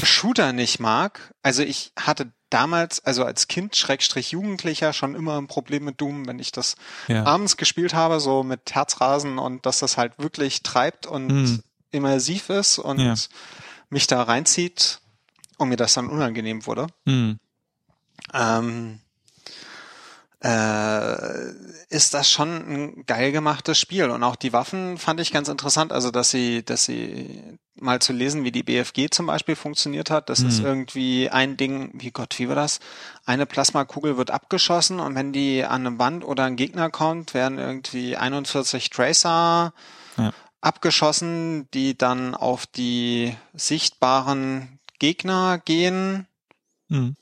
[0.03, 1.33] Shooter nicht mag.
[1.41, 6.27] Also ich hatte damals, also als Kind, Schrägstrich Jugendlicher, schon immer ein Problem mit Doom,
[6.27, 6.75] wenn ich das
[7.07, 7.25] ja.
[7.25, 11.63] abends gespielt habe, so mit Herzrasen und dass das halt wirklich treibt und hm.
[11.91, 13.15] immersiv ist und ja.
[13.89, 15.01] mich da reinzieht
[15.57, 16.87] und mir das dann unangenehm wurde.
[17.05, 17.39] Hm.
[18.33, 18.99] Ähm,
[20.41, 21.49] äh,
[21.89, 24.09] ist das schon ein geil gemachtes Spiel.
[24.09, 25.91] Und auch die Waffen fand ich ganz interessant.
[25.91, 27.43] Also, dass sie, dass sie
[27.75, 30.29] mal zu lesen, wie die BFG zum Beispiel funktioniert hat.
[30.29, 30.49] Das mhm.
[30.49, 32.79] ist irgendwie ein Ding, wie Gott, wie war das?
[33.25, 37.57] Eine Plasmakugel wird abgeschossen und wenn die an eine Wand oder ein Gegner kommt, werden
[37.57, 39.73] irgendwie 41 Tracer
[40.17, 40.33] ja.
[40.61, 46.27] abgeschossen, die dann auf die sichtbaren Gegner gehen.
[46.89, 47.15] Mhm.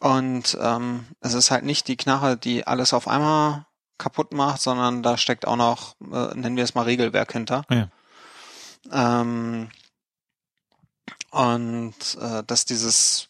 [0.00, 3.66] Und ähm, es ist halt nicht die Knarre, die alles auf einmal
[3.98, 7.64] kaputt macht, sondern da steckt auch noch, äh, nennen wir es mal Regelwerk hinter.
[7.70, 7.88] Ja.
[8.92, 9.70] Ähm,
[11.30, 13.28] und äh, dass dieses,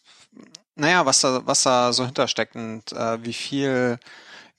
[0.75, 3.99] naja, was da, was da so hintersteckt und äh, wie viel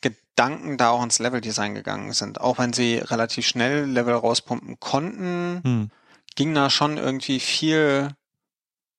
[0.01, 2.41] Gedanken da auch ins Leveldesign gegangen sind.
[2.41, 5.91] Auch wenn sie relativ schnell Level rauspumpen konnten, hm.
[6.37, 8.15] ging da schon irgendwie viel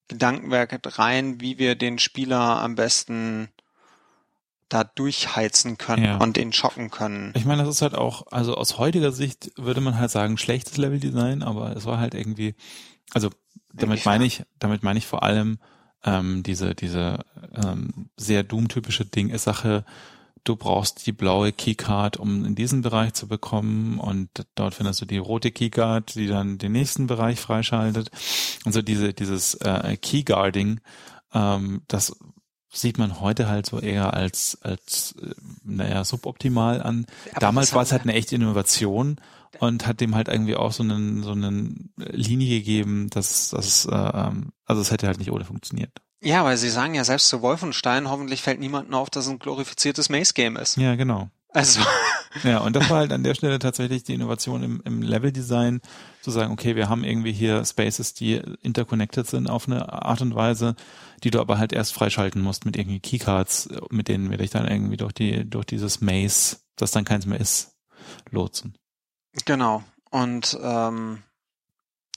[0.09, 3.49] Gedankenwerk rein, wie wir den Spieler am besten
[4.67, 6.17] da durchheizen können ja.
[6.17, 7.33] und den schocken können.
[7.35, 10.77] Ich meine, das ist halt auch, also aus heutiger Sicht würde man halt sagen, schlechtes
[10.77, 12.55] Leveldesign, aber es war halt irgendwie,
[13.11, 13.29] also
[13.73, 15.59] damit meine ich, damit meine ich vor allem
[16.03, 19.85] ähm, diese, diese ähm, sehr Doom-typische Ding, Sache,
[20.43, 25.05] du brauchst die blaue Keycard, um in diesen Bereich zu bekommen und dort findest du
[25.05, 28.11] die rote Keycard, die dann den nächsten Bereich freischaltet.
[28.65, 30.81] Und so diese, dieses äh, Keyguarding,
[31.33, 32.15] ähm, das
[32.71, 35.33] sieht man heute halt so eher als, als äh,
[35.63, 37.05] naja, suboptimal an.
[37.31, 39.19] Aber Damals war es halt eine echte Innovation
[39.59, 43.95] und hat dem halt irgendwie auch so einen so einen Linie gegeben, dass das äh,
[43.95, 45.91] ähm, also es hätte halt nicht ohne funktioniert.
[46.21, 49.39] Ja, weil sie sagen ja selbst zu Wolfenstein, hoffentlich fällt niemandem auf, dass es ein
[49.39, 50.77] glorifiziertes Maze-Game ist.
[50.77, 51.29] Ja, genau.
[51.53, 51.81] Also.
[52.43, 55.81] Ja, und das war halt an der Stelle tatsächlich die Innovation im, im Level-Design,
[56.21, 60.35] zu sagen, okay, wir haben irgendwie hier Spaces, die interconnected sind auf eine Art und
[60.35, 60.75] Weise,
[61.23, 64.67] die du aber halt erst freischalten musst mit irgendwie Keycards, mit denen wir dich dann
[64.67, 67.75] irgendwie durch die, durch dieses Maze, das dann keins mehr ist,
[68.29, 68.77] lotsen.
[69.45, 69.83] Genau.
[70.11, 71.23] Und ähm,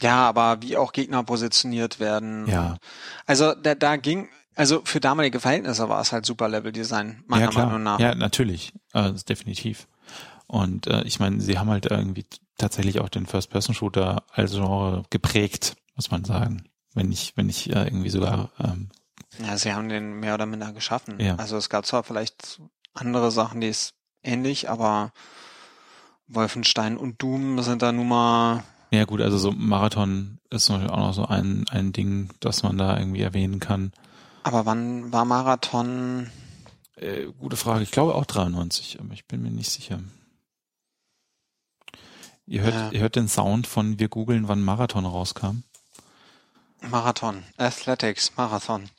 [0.02, 2.46] ja, aber wie auch Gegner positioniert werden.
[2.46, 2.76] Ja.
[3.26, 7.50] Also da, da ging, also für damalige Verhältnisse war es halt super Level-Design, meiner ja,
[7.50, 7.66] klar.
[7.66, 8.00] Meinung nach.
[8.00, 8.72] Ja, natürlich.
[8.92, 9.86] Äh, definitiv.
[10.46, 12.26] Und äh, ich meine, sie haben halt irgendwie
[12.58, 16.68] tatsächlich auch den First-Person-Shooter als Genre geprägt, muss man sagen.
[16.94, 18.50] Wenn nicht, wenn nicht äh, irgendwie sogar.
[18.60, 18.90] Ähm,
[19.38, 21.18] ja, sie haben den mehr oder minder geschaffen.
[21.20, 21.36] Ja.
[21.36, 22.60] Also es gab zwar vielleicht
[22.92, 25.12] andere Sachen, die ist ähnlich, aber
[26.26, 30.98] Wolfenstein und Doom sind da nun mal ja gut, also so Marathon ist natürlich auch
[30.98, 33.92] noch so ein, ein Ding, das man da irgendwie erwähnen kann.
[34.42, 36.30] Aber wann war Marathon?
[36.96, 37.82] Äh, gute Frage.
[37.82, 40.00] Ich glaube auch 93, aber ich bin mir nicht sicher.
[42.46, 42.90] Ihr hört, ja.
[42.90, 45.62] ihr hört den Sound von wir googeln, wann Marathon rauskam.
[46.82, 48.90] Marathon, Athletics, Marathon.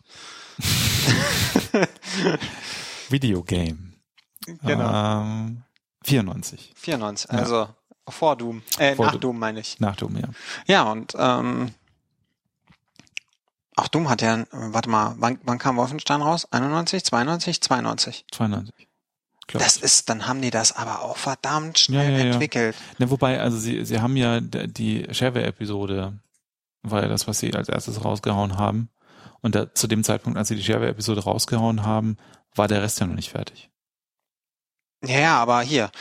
[3.10, 3.94] Videogame.
[4.64, 5.22] Genau.
[5.22, 5.64] Ähm,
[6.04, 6.72] 94.
[6.76, 7.76] 94, also ja.
[8.08, 8.62] Vor Doom.
[8.78, 9.80] Äh, Vor nach Doom meine ich.
[9.80, 10.30] Nach Doom, ja.
[10.68, 11.72] Ja, und ähm,
[13.76, 16.48] auch Doom hat ja, warte mal, wann, wann kam Wolfenstein raus?
[16.52, 18.26] 91, 92, 92?
[18.32, 18.88] 92.
[19.52, 22.76] Das ist, dann haben die das aber auch verdammt schnell ja, ja, entwickelt.
[22.76, 23.06] Ja.
[23.06, 26.14] Ne, wobei, also sie, sie haben ja die Shareware-Episode,
[26.82, 28.90] war ja das, was sie als erstes rausgehauen haben.
[29.42, 32.18] Und da, zu dem Zeitpunkt, als sie die Shareware-Episode rausgehauen haben,
[32.56, 33.70] war der Rest ja noch nicht fertig.
[35.06, 35.92] Ja, ja, aber hier,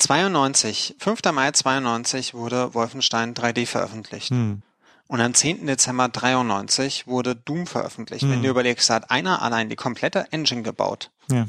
[0.00, 1.20] 92, 5.
[1.32, 4.30] Mai 92 wurde Wolfenstein 3D veröffentlicht.
[4.30, 4.62] Hm.
[5.06, 5.66] Und am 10.
[5.66, 8.22] Dezember 93 wurde Doom veröffentlicht.
[8.22, 8.30] Hm.
[8.30, 11.10] Wenn du überlegst, hat einer allein die komplette Engine gebaut.
[11.30, 11.46] Ja.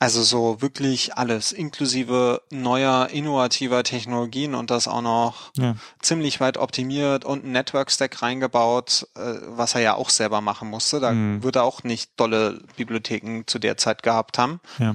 [0.00, 5.74] Also so wirklich alles, inklusive neuer, innovativer Technologien und das auch noch ja.
[6.00, 11.00] ziemlich weit optimiert und ein Network-Stack reingebaut, äh, was er ja auch selber machen musste.
[11.00, 11.42] Da mhm.
[11.42, 14.60] würde er auch nicht dolle Bibliotheken zu der Zeit gehabt haben.
[14.78, 14.94] Ja.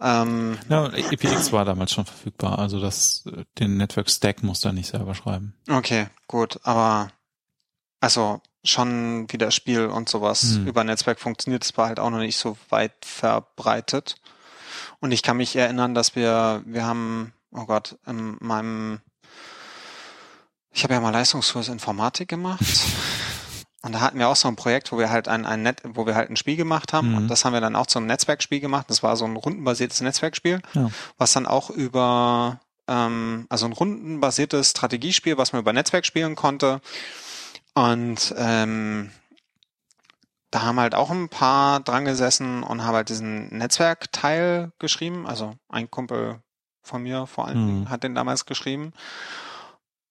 [0.00, 3.24] Ähm, ja, EPX war damals schon verfügbar, also das,
[3.58, 5.54] den Network Stack muss er nicht selber schreiben.
[5.68, 7.10] Okay, gut, aber
[8.00, 10.66] also schon wie das Spiel und sowas hm.
[10.66, 14.16] über Netzwerk funktioniert, es war halt auch noch nicht so weit verbreitet.
[15.00, 19.00] Und ich kann mich erinnern, dass wir, wir haben, oh Gott, in meinem,
[20.70, 22.64] ich habe ja mal Leistungskurs Informatik gemacht.
[23.84, 26.06] und da hatten wir auch so ein Projekt, wo wir halt ein, ein Net, wo
[26.06, 27.10] wir halt ein Spiel gemacht haben.
[27.10, 27.16] Mhm.
[27.18, 28.86] Und das haben wir dann auch zum Netzwerkspiel gemacht.
[28.88, 30.90] Das war so ein rundenbasiertes Netzwerkspiel, Ja.
[31.18, 36.80] was dann auch über, ähm, also ein rundenbasiertes Strategiespiel, was man über Netzwerk spielen konnte.
[37.74, 39.10] Und ähm,
[40.50, 45.26] da haben halt auch ein paar dran gesessen und haben halt diesen Netzwerkteil geschrieben.
[45.26, 46.40] Also ein Kumpel
[46.82, 47.66] von mir vor allen Mhm.
[47.66, 48.92] Dingen hat den damals geschrieben.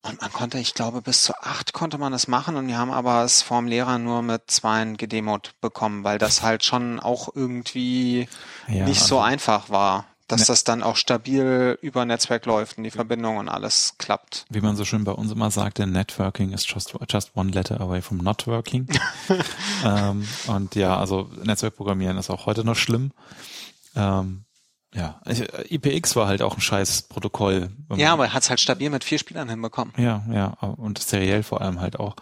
[0.05, 2.91] Und man konnte, ich glaube, bis zu acht konnte man es machen und wir haben
[2.91, 8.27] aber es vom Lehrer nur mit zweien gedemot bekommen, weil das halt schon auch irgendwie
[8.67, 12.77] Ja, nicht so also- einfach war, dass Ne- das dann auch stabil über Netzwerk läuft
[12.77, 14.45] und die Verbindung und alles klappt.
[14.49, 18.01] Wie man so schön bei uns immer sagte, Networking is just, just one letter away
[18.01, 18.87] from not working.
[19.85, 23.11] ähm, und ja, also Netzwerkprogrammieren ist auch heute noch schlimm.
[23.95, 24.43] Ähm,
[24.93, 25.19] ja,
[25.69, 27.71] IPX war halt auch ein scheiß Protokoll.
[27.95, 29.93] Ja, aber er hat es halt stabil mit vier Spielern hinbekommen.
[29.97, 32.15] Ja, ja, und seriell vor allem halt auch.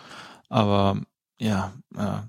[0.48, 1.02] Aber
[1.38, 2.22] ja, äh,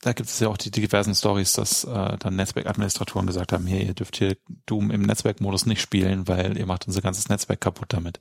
[0.00, 3.66] da gibt es ja auch die, die diversen Stories, dass äh, dann Netzwerkadministratoren gesagt haben,
[3.66, 4.36] hey, ihr dürft hier
[4.66, 8.20] Doom im Netzwerkmodus nicht spielen, weil ihr macht unser ganzes Netzwerk kaputt damit.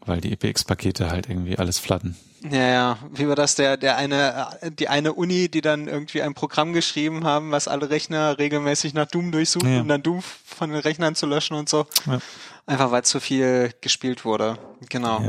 [0.00, 2.16] Weil die EPX-Pakete halt irgendwie alles flatten.
[2.50, 6.34] Ja, ja, wie war das, der, der eine, die eine Uni, die dann irgendwie ein
[6.34, 9.80] Programm geschrieben haben, was alle Rechner regelmäßig nach Doom durchsucht, Ja.
[9.80, 11.86] um dann Doom von den Rechnern zu löschen und so.
[12.06, 12.18] Ja.
[12.66, 14.58] Einfach weil zu viel gespielt wurde.
[14.88, 15.20] Genau.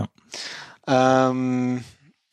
[0.88, 1.30] Ja.
[1.30, 1.84] Ähm,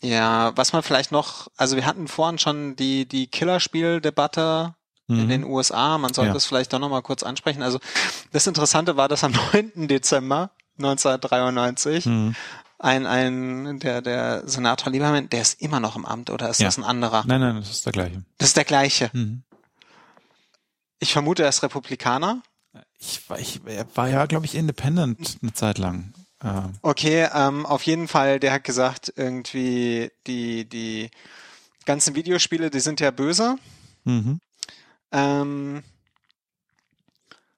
[0.03, 4.74] ja, was man vielleicht noch, also wir hatten vorhin schon die, die Killerspiel-Debatte
[5.09, 5.28] in Mhm.
[5.28, 5.99] den USA.
[5.99, 6.37] Man sollte Ja.
[6.37, 7.62] es vielleicht doch nochmal kurz ansprechen.
[7.62, 7.81] Also
[8.33, 9.89] das Interessante war, dass am 9.
[9.89, 10.51] Dezember
[10.85, 12.35] 1993 Mhm.
[12.78, 16.66] ein, ein, der, der Senator Lieberman, der ist immer noch im Amt oder ist Ja.
[16.68, 17.24] das ein anderer?
[17.26, 18.22] Nein, nein, das ist der gleiche.
[18.39, 19.11] Das ist der gleiche.
[19.12, 19.43] Mhm.
[20.99, 22.43] Ich vermute, er ist Republikaner.
[22.99, 26.12] Ich, war- ich er war ja, glaube ich, independent eine Zeit lang.
[26.43, 31.11] Ähm, Okay, ähm, auf jeden Fall, der hat gesagt, irgendwie die, die
[31.87, 33.57] ganzen Videospiele, die sind ja böse.
[34.05, 34.41] mhm.
[35.12, 35.83] Ähm,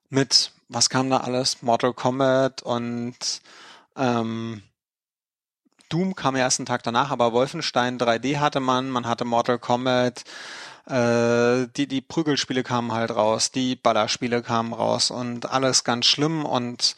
[0.09, 1.63] mit, was kam da alles?
[1.63, 3.17] Mortal Kombat und
[3.97, 4.63] ähm,
[5.89, 9.59] Doom kam ja erst einen Tag danach, aber Wolfenstein 3D hatte man, man hatte Mortal
[9.59, 10.25] Kombat,
[10.87, 16.45] äh, die, die Prügelspiele kamen halt raus, die Ballerspiele kamen raus und alles ganz schlimm
[16.45, 16.97] und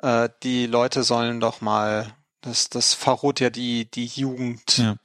[0.00, 4.78] äh, die Leute sollen doch mal, das, das verroht ja die, die Jugend.
[4.78, 4.96] Ja.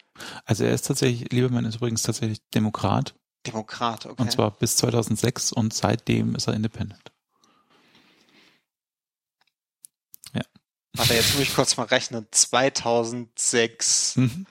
[0.45, 3.15] Also er ist tatsächlich, Liebermann ist übrigens tatsächlich Demokrat.
[3.47, 4.21] Demokrat, okay.
[4.21, 7.11] Und zwar bis 2006 und seitdem ist er independent.
[10.93, 12.27] Warte, jetzt muss ich kurz mal rechnen.
[12.31, 14.17] 2006.
[14.17, 14.45] Mhm.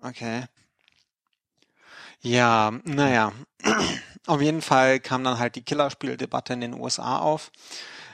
[0.00, 0.44] Okay.
[2.20, 3.32] Ja, naja.
[4.26, 7.50] Auf jeden Fall kam dann halt die Killerspieldebatte in den USA auf.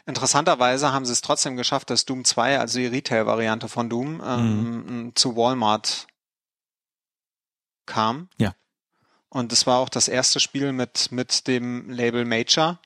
[0.05, 5.13] Interessanterweise haben sie es trotzdem geschafft, dass Doom 2, also die Retail-Variante von Doom, ähm,
[5.15, 6.09] zu Walmart
[7.87, 8.29] kam.
[8.37, 8.55] Ja.
[9.29, 12.81] Und es war auch das erste Spiel mit, mit dem Label Major.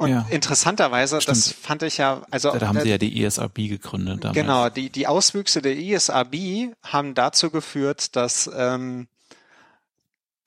[0.00, 0.26] Und Ja.
[0.30, 1.56] interessanterweise, das Stimmt.
[1.62, 4.24] fand ich ja, also Da haben äh, sie ja die ESRB gegründet.
[4.24, 4.34] Damals.
[4.34, 9.08] Genau, die, die Auswüchse der ISRB haben dazu geführt, dass ähm,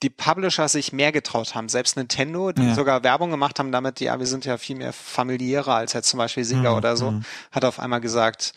[0.02, 1.70] die Publisher sich mehr getraut haben.
[1.70, 2.74] Selbst Nintendo, die Ja.
[2.74, 6.18] sogar Werbung gemacht haben damit, ja, wir sind ja viel mehr familiärer als jetzt zum
[6.18, 7.14] Beispiel Sega Mhm, oder so,
[7.52, 8.54] hat auf einmal gesagt,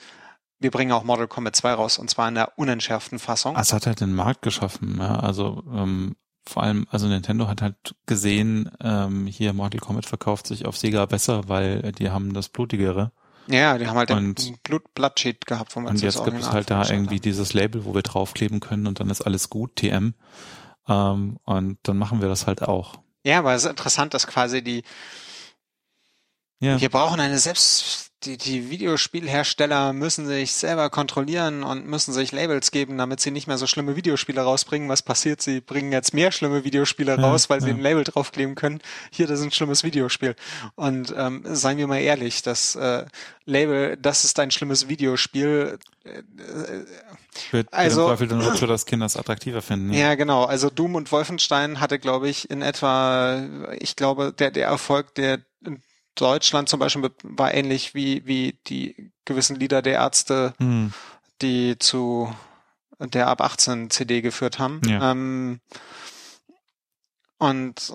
[0.58, 3.54] wir bringen auch Mortal Kombat 2 raus und zwar in der unentschärften Fassung.
[3.56, 5.20] Es hat halt den Markt geschaffen, ja.
[5.20, 6.16] Also ähm,
[6.46, 11.04] vor allem, also Nintendo hat halt gesehen, ähm, hier Mortal Kombat verkauft sich auf Sega
[11.06, 13.12] besser, weil äh, die haben das Blutigere.
[13.48, 16.70] ja, die haben halt und- den Blut Bloodsheet gehabt, man Und jetzt gibt es halt
[16.70, 20.14] da irgendwie dieses Label, wo wir draufkleben können und dann ist alles gut, TM.
[20.88, 22.94] Ähm, und dann machen wir das halt auch.
[23.24, 24.84] Ja, aber es ist interessant, dass quasi die
[26.58, 26.80] Ja.
[26.80, 32.70] Wir brauchen eine selbst, die, die Videospielhersteller müssen sich selber kontrollieren und müssen sich Labels
[32.70, 34.88] geben, damit sie nicht mehr so schlimme Videospiele rausbringen.
[34.88, 35.42] Was passiert?
[35.42, 37.74] Sie bringen jetzt mehr schlimme Videospiele Ja, raus, weil sie ja.
[37.74, 38.80] ein Label draufkleben können.
[39.10, 40.34] Hier, das ist ein schlimmes Videospiel.
[40.76, 43.04] Und ähm, seien wir mal ehrlich, das äh,
[43.44, 45.78] Label, das ist ein schlimmes Videospiel.
[46.04, 46.22] Äh,
[47.50, 49.92] Wird, Also- im Zweifel dann so, dass Kinder es attraktiver finden.
[49.92, 50.44] Ja, genau.
[50.44, 53.44] Also Doom und Wolfenstein hatte, glaube ich, in etwa,
[53.78, 55.40] ich glaube, der, der Erfolg, der
[56.16, 60.92] Deutschland zum Beispiel war ähnlich wie, wie die gewissen Lieder der Ärzte, Hm.
[61.42, 62.34] die zu
[62.98, 64.80] der ab 18 CD geführt haben.
[64.86, 65.12] Ja.
[65.12, 65.60] Ähm,
[67.38, 67.92] und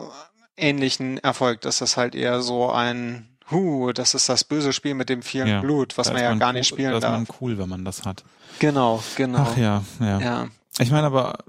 [0.57, 5.09] ähnlichen Erfolg, dass das halt eher so ein Huh, das ist das böse Spiel mit
[5.09, 5.59] dem vielen Ja.
[5.59, 7.11] Blut, was man ist ja gar cool, nicht spielen Da ist darf.
[7.13, 8.24] man cool, wenn man das hat.
[8.59, 9.39] Genau, genau.
[9.51, 10.19] Ach ja, ja.
[10.22, 10.47] ja.
[10.80, 11.39] Ich meine aber,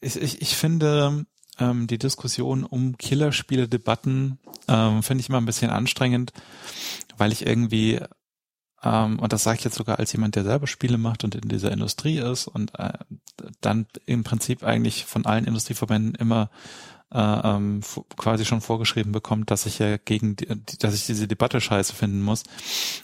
[0.00, 1.24] ich, ich, ich finde
[1.58, 4.38] ähm, die Diskussion um Killerspiele-Debatten
[4.68, 6.32] ähm, finde ich immer ein bisschen anstrengend,
[7.16, 8.00] weil ich irgendwie
[8.82, 11.48] ähm, und das sage ich jetzt sogar als jemand, der selber Spiele macht und in
[11.48, 12.92] dieser Industrie ist und äh,
[13.60, 16.50] dann im Prinzip eigentlich von allen Industrieverbänden immer
[17.12, 17.80] äh, ähm,
[18.16, 20.46] quasi schon vorgeschrieben bekommt, dass ich ja gegen, die,
[20.78, 22.42] dass ich diese Debatte scheiße finden muss.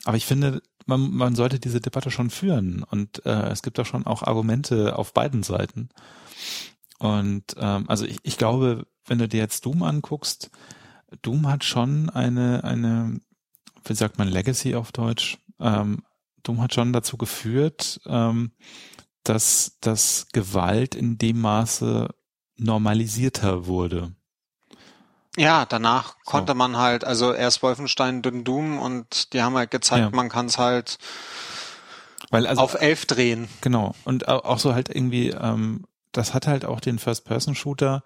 [0.05, 3.85] Aber ich finde, man, man sollte diese Debatte schon führen und äh, es gibt da
[3.85, 5.89] schon auch Argumente auf beiden Seiten.
[7.03, 10.51] Und ähm, also ich, ich glaube, wenn du dir jetzt Doom anguckst,
[11.23, 13.21] Doom hat schon eine, eine,
[13.85, 15.39] wie sagt man, Legacy auf Deutsch.
[15.59, 16.05] Ähm,
[16.45, 18.53] Doom hat schon dazu geführt, ähm,
[19.25, 22.09] dass, dass Gewalt in dem Maße
[22.57, 24.15] normalisierter wurde.
[25.37, 26.31] Ja, danach so.
[26.31, 30.17] konnte man halt, also erst Wolfenstein, dann Doom und die haben halt gezeigt, ja.
[30.17, 30.99] man kann es halt
[32.31, 33.49] Weil also, auf elf drehen.
[33.61, 33.97] Genau.
[34.05, 38.05] Und auch so halt irgendwie, ähm, das hat halt auch den First-Person-Shooter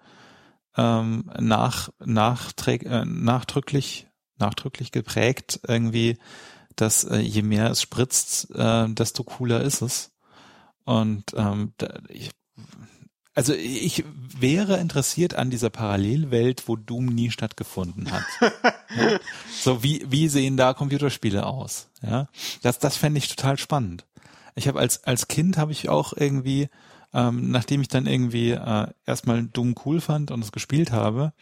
[0.77, 6.17] ähm, nach, nachträg, äh, nachdrücklich, nachdrücklich geprägt, irgendwie,
[6.75, 10.11] dass äh, je mehr es spritzt, äh, desto cooler ist es.
[10.85, 12.31] Und ähm, da, ich,
[13.33, 14.05] also ich
[14.39, 18.23] wäre interessiert an dieser Parallelwelt, wo Doom nie stattgefunden hat.
[18.95, 19.19] ja.
[19.59, 21.89] So wie wie sehen da Computerspiele aus?
[22.01, 22.29] Ja,
[22.61, 24.05] das das fände ich total spannend.
[24.55, 26.69] Ich habe als als Kind habe ich auch irgendwie,
[27.13, 31.33] ähm, nachdem ich dann irgendwie äh, erstmal Doom cool fand und es gespielt habe,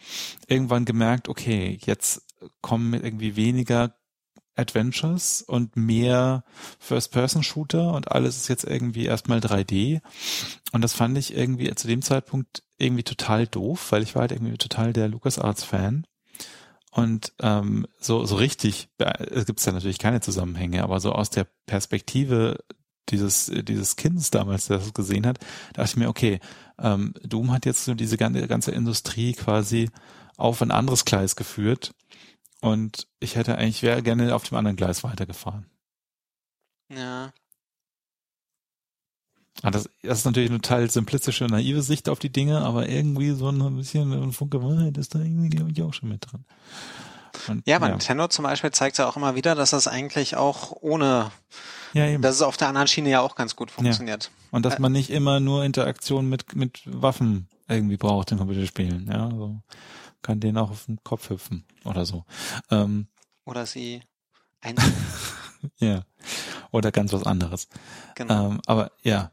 [0.46, 2.22] irgendwann gemerkt, okay, jetzt
[2.60, 3.94] kommen irgendwie weniger
[4.56, 6.44] Adventures und mehr
[6.78, 10.00] First-Person-Shooter und alles ist jetzt irgendwie erstmal 3D.
[10.72, 14.32] Und das fand ich irgendwie zu dem Zeitpunkt irgendwie total doof, weil ich war halt
[14.32, 16.06] irgendwie total der LucasArts-Fan.
[16.90, 21.46] Und ähm, so, so richtig, es gibt ja natürlich keine Zusammenhänge, aber so aus der
[21.66, 22.64] Perspektive
[23.10, 25.38] dieses, dieses Kindes damals, der das gesehen hat,
[25.74, 26.40] dachte ich mir, okay,
[26.78, 29.90] ähm, Doom hat jetzt so diese ganze, ganze Industrie quasi
[30.36, 31.94] auf ein anderes Gleis geführt
[32.60, 35.66] und ich hätte eigentlich, wäre gerne auf dem anderen Gleis weitergefahren.
[36.92, 37.32] Ja.
[39.62, 43.30] Ah, das, das ist natürlich eine total simplistische, naive Sicht auf die Dinge, aber irgendwie
[43.30, 46.44] so ein bisschen ein Funke Wahrheit ist da irgendwie, glaube ich, auch schon mit drin.
[47.48, 47.92] Und, ja, aber ja.
[47.92, 51.30] Nintendo zum Beispiel zeigt ja auch immer wieder, dass das eigentlich auch ohne,
[51.96, 52.22] ja, eben.
[52.22, 54.24] dass es auf der anderen Schiene ja auch ganz gut funktioniert.
[54.24, 54.30] Ja.
[54.50, 59.30] Und dass man nicht immer nur Interaktion mit, mit Waffen irgendwie braucht in Computerspielen, ja,
[59.30, 59.60] so
[60.22, 62.24] kann den auch auf den Kopf hüpfen oder so.
[62.70, 63.06] Ähm,
[63.44, 64.02] oder sie
[65.78, 66.02] ja.
[66.70, 67.68] Oder ganz was anderes.
[68.14, 68.50] Genau.
[68.50, 69.32] Ähm, aber ja.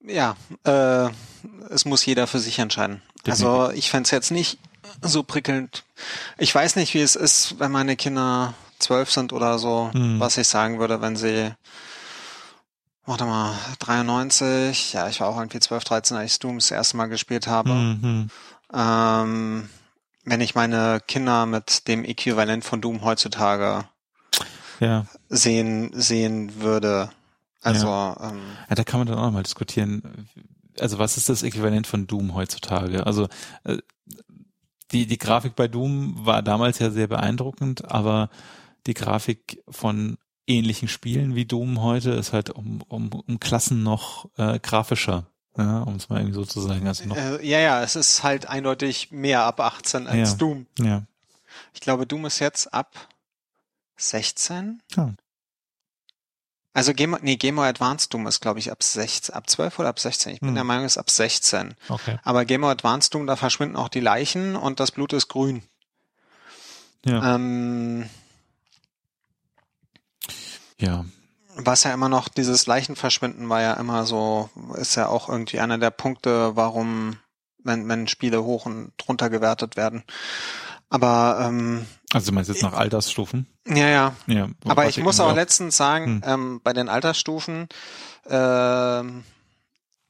[0.00, 1.08] Ja, äh,
[1.70, 3.02] es muss jeder für sich entscheiden.
[3.26, 3.46] Definitiv.
[3.46, 4.58] Also ich fände es jetzt nicht
[5.02, 5.84] so prickelnd.
[6.38, 10.20] Ich weiß nicht, wie es ist, wenn meine Kinder zwölf sind oder so, hm.
[10.20, 11.52] was ich sagen würde, wenn sie
[13.06, 16.96] warte mal, 93, ja, ich war auch irgendwie 12, 13, als ich Doom das erste
[16.96, 17.70] Mal gespielt habe.
[17.70, 18.30] Mhm.
[18.72, 19.68] Ähm,
[20.24, 23.84] wenn ich meine Kinder mit dem Äquivalent von Doom heutzutage
[24.80, 25.06] ja.
[25.28, 27.10] sehen, sehen würde.
[27.62, 28.30] Also, ja.
[28.30, 30.28] Ähm, ja, da kann man dann auch mal diskutieren.
[30.80, 33.06] Also, was ist das Äquivalent von Doom heutzutage?
[33.06, 33.28] Also,
[33.64, 33.78] äh,
[34.90, 38.30] die, die Grafik bei Doom war damals ja sehr beeindruckend, aber
[38.86, 44.30] die Grafik von ähnlichen Spielen wie Doom heute ist halt um, um, um Klassen noch
[44.36, 45.26] äh, grafischer
[45.58, 46.86] ja, um es mal irgendwie so zu sagen.
[46.86, 50.66] Also noch äh, ja, ja, es ist halt eindeutig mehr ab 18 als ja, Doom.
[50.78, 51.02] Ja.
[51.72, 52.94] Ich glaube, Doom ist jetzt ab
[53.96, 54.82] 16.
[54.96, 55.14] Ja.
[56.74, 59.88] Also Game, nee, Game Boy Advance Doom ist, glaube ich, ab 16, ab 12 oder
[59.88, 60.34] ab 16.
[60.34, 60.54] Ich bin hm.
[60.56, 61.74] der Meinung, es ist ab 16.
[61.88, 62.18] Okay.
[62.22, 65.62] Aber Game Boy Advance Doom, da verschwinden auch die Leichen und das Blut ist grün.
[67.06, 67.36] Ja.
[67.36, 68.10] Ähm,
[70.78, 71.04] ja
[71.56, 75.78] was ja immer noch, dieses Leichenverschwinden war ja immer so, ist ja auch irgendwie einer
[75.78, 77.16] der Punkte, warum,
[77.62, 80.04] wenn, wenn Spiele hoch und drunter gewertet werden.
[80.88, 83.46] Aber ähm, also du meinst jetzt nach Altersstufen?
[83.66, 84.12] Ja, ja.
[84.26, 86.22] ja Aber ich muss auch letztens sagen, hm.
[86.24, 87.68] ähm, bei den Altersstufen,
[88.28, 89.02] äh,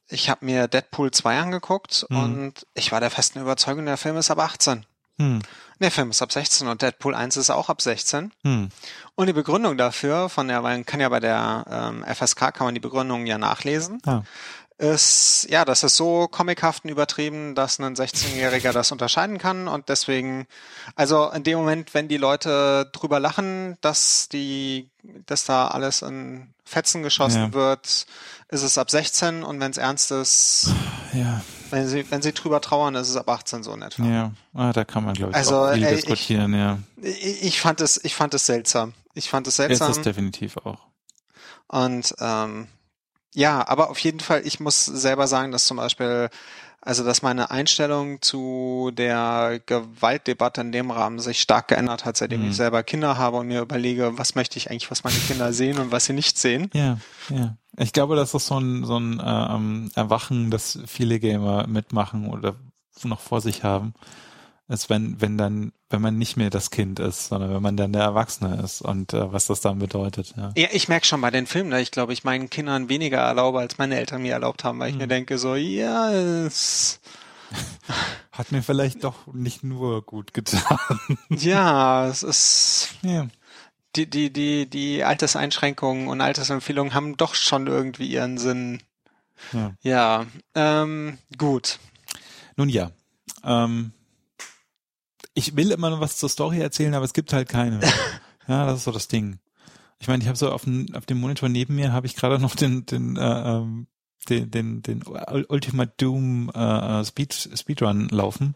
[0.09, 2.17] ich habe mir Deadpool 2 angeguckt hm.
[2.17, 4.85] und ich war der festen Überzeugung, der Film ist ab 18.
[5.19, 5.41] Hm.
[5.79, 8.31] Der Film ist ab 16 und Deadpool 1 ist auch ab 16.
[8.43, 8.69] Hm.
[9.15, 12.73] Und die Begründung dafür, von der, man kann ja bei der ähm, FSK kann man
[12.73, 14.23] die Begründung ja nachlesen, ja.
[14.77, 20.45] Ist, ja, das ist so comichaften übertrieben, dass ein 16-Jähriger das unterscheiden kann und deswegen,
[20.95, 24.89] also in dem Moment, wenn die Leute drüber lachen, dass die,
[25.25, 27.53] dass da alles in Fetzen geschossen ja.
[27.53, 28.05] wird,
[28.49, 30.69] ist es ab 16 und wenn es ernst ist,
[31.13, 31.41] ja.
[31.69, 34.03] Wenn sie, wenn sie drüber trauern, ist es ab 18 so in etwa.
[34.05, 36.79] Ja, ah, da kann man, glaube ich, also, auch viel ey, diskutieren, ich, ja.
[37.01, 38.93] Ich, ich fand es, ich fand es seltsam.
[39.13, 39.91] Ich fand es seltsam.
[39.91, 40.79] Ist es definitiv auch.
[41.67, 42.67] Und ähm,
[43.37, 46.29] ja, aber auf jeden Fall, ich muss selber sagen, dass zum Beispiel,
[46.81, 52.41] also dass meine Einstellung zu der Gewaltdebatte in dem Rahmen sich stark geändert hat, seitdem
[52.41, 52.49] Mhm.
[52.49, 55.77] ich selber Kinder habe und mir überlege, was möchte ich eigentlich, was meine Kinder sehen
[55.77, 56.71] und was sie nicht sehen.
[56.73, 56.97] Ja,
[57.29, 57.55] ja.
[57.77, 59.23] Ich glaube, das ist so ein, so ein äh,
[59.53, 62.55] ähm, Erwachen, das viele Gamer mitmachen oder
[63.03, 63.93] noch vor sich haben.
[64.69, 67.93] Ist, wenn, wenn dann, wenn man nicht mehr das Kind ist, sondern wenn man dann
[67.93, 70.51] der Erwachsene ist und äh, was das dann bedeutet, ja.
[70.57, 73.59] Ja, ich merke schon bei den Filmen, dass ich glaube, ich meinen Kindern weniger erlaube,
[73.59, 75.01] als meine Eltern mir erlaubt haben, weil ich Mhm.
[75.01, 76.99] mir denke, so, ja, es,
[78.33, 80.77] Hat mir vielleicht doch nicht nur gut getan.
[81.29, 83.27] ja, es ist, ja.
[83.95, 88.83] die, die, die, die Alterseinschränkungen und Altersempfehlungen haben doch schon irgendwie ihren Sinn.
[89.53, 89.73] ja.
[89.81, 91.79] Ja, ähm, gut.
[92.57, 92.91] Nun ja.
[93.45, 93.93] Ähm,
[95.37, 97.79] ich will immer noch was zur Story erzählen, aber es gibt halt keine.
[98.47, 99.39] ja, das ist so das Ding.
[99.99, 102.39] Ich meine, ich habe so auf dem, auf dem Monitor neben mir habe ich gerade
[102.39, 103.87] noch den den äh, ähm,
[104.29, 105.03] den den, den
[105.47, 108.55] Ultimate Doom äh, Speed Speedrun laufen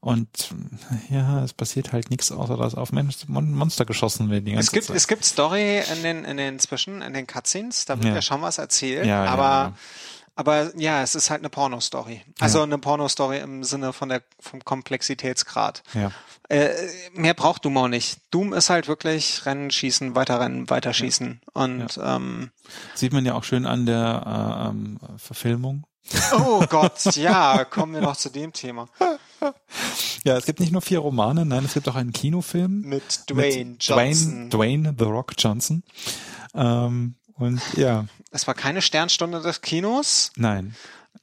[0.00, 0.50] und
[1.08, 4.72] ja, es passiert halt nichts außer dass auf Mon Monster geschossen wird die ganze Es
[4.72, 4.96] gibt, Zeit.
[4.96, 8.14] es gibt Story in den, in den Zwischen, in den Cutscenes, da wird Ja.
[8.16, 9.74] ja, schon was erzählt, ja, aber, ja.
[10.36, 12.22] Aber ja, es ist halt eine Pornostory.
[12.40, 15.82] Also eine Pornostory im Sinne von der, vom Komplexitätsgrad.
[15.94, 16.10] ja.
[16.50, 16.68] Äh,
[17.14, 18.18] mehr braucht Doom auch nicht.
[18.30, 21.40] Doom ist halt wirklich Rennen, Schießen, weiterrennen, weiterschießen.
[21.54, 22.50] Und ähm,
[22.94, 25.86] Sieht man ja auch schön an der äh, ähm, Verfilmung.
[26.32, 28.88] oh Gott, ja, kommen wir noch zu dem Thema.
[30.24, 32.82] Ja, es gibt nicht nur vier Romane, nein, es gibt auch einen Kinofilm.
[32.82, 34.50] Mit Dwayne mit Johnson.
[34.50, 35.82] Dwayne, Dwayne The Rock Johnson.
[36.54, 40.30] Ähm, und ja, Es war keine Sternstunde des Kinos.
[40.36, 40.74] nein.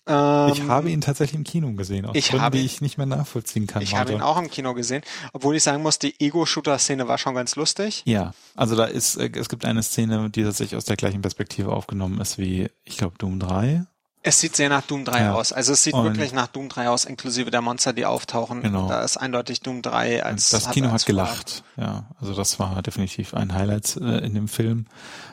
[0.07, 2.97] Ähm, Ich habe ihn tatsächlich im Kino gesehen, aus ich Gründen, habe die ich nicht
[2.97, 3.83] mehr nachvollziehen kann.
[3.83, 5.03] Ich habe ihn auch im Kino gesehen,
[5.33, 8.01] obwohl ich sagen muss, die Ego-Shooter-Szene war schon ganz lustig.
[8.05, 11.71] Ja, also da ist, äh, es gibt eine Szene, die tatsächlich aus der gleichen Perspektive
[11.71, 13.85] aufgenommen ist wie, ich glaube, Doom 3.
[14.23, 15.33] Es sieht sehr nach Doom 3 Ja.
[15.33, 15.51] aus.
[15.51, 18.61] Also es sieht Und- wirklich nach Doom 3 aus, inklusive der Monster, die auftauchen.
[18.61, 18.87] Genau.
[18.87, 21.63] Da ist eindeutig Doom 3 als das Kino als hat gelacht.
[21.75, 24.85] Ja, also das war definitiv ein Highlight äh, in dem Film.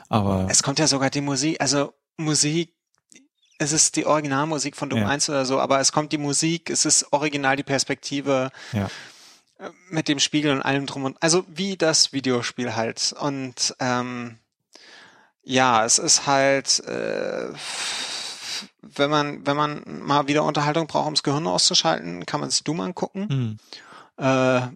[0.09, 2.73] Aber Es kommt ja sogar die Musik, also Musik,
[3.59, 5.07] es ist die Originalmusik von Doom Ja.
[5.09, 8.85] 1 oder so, aber es kommt die Musik, es ist original die Perspektive ja,
[9.59, 13.13] äh, mit dem Spiegel und allem drum und also wie das Videospiel halt.
[13.19, 14.39] Und ähm,
[15.43, 17.49] ja, es ist halt äh,
[18.81, 22.63] wenn man, wenn man mal wieder Unterhaltung braucht, um das Gehirn auszuschalten, kann man sich
[22.63, 23.27] Doom angucken.
[23.29, 23.57] hm,
[24.17, 24.67] Äh,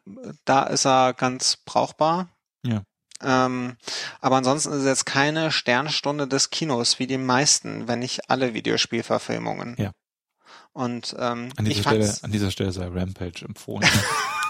[0.45, 2.29] da ist er ganz brauchbar.
[2.65, 2.83] Ja.
[3.21, 3.75] Ähm,
[4.21, 8.53] aber ansonsten ist es jetzt keine Sternstunde des Kinos, wie die meisten, wenn nicht alle
[8.53, 9.75] Videospielverfilmungen.
[9.77, 9.91] Ja.
[10.73, 13.87] Und ähm, an ich dieser Stelle, an dieser Stelle sei Rampage empfohlen.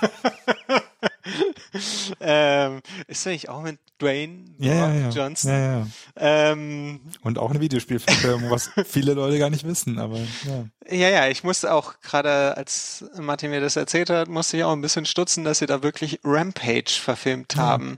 [2.19, 5.09] ähm, ist eigentlich auch mit Dwayne ja, ja.
[5.09, 5.51] Johnson.
[5.51, 5.87] ja.
[6.17, 10.65] Ähm, Und auch eine Videospielverfilmung, was viele Leute gar nicht wissen, aber ja.
[10.89, 14.73] Ja, ja, ich musste auch gerade, als Martin mir das erzählt hat, musste ich auch
[14.73, 17.97] ein bisschen stutzen, dass sie da wirklich Rampage verfilmt haben.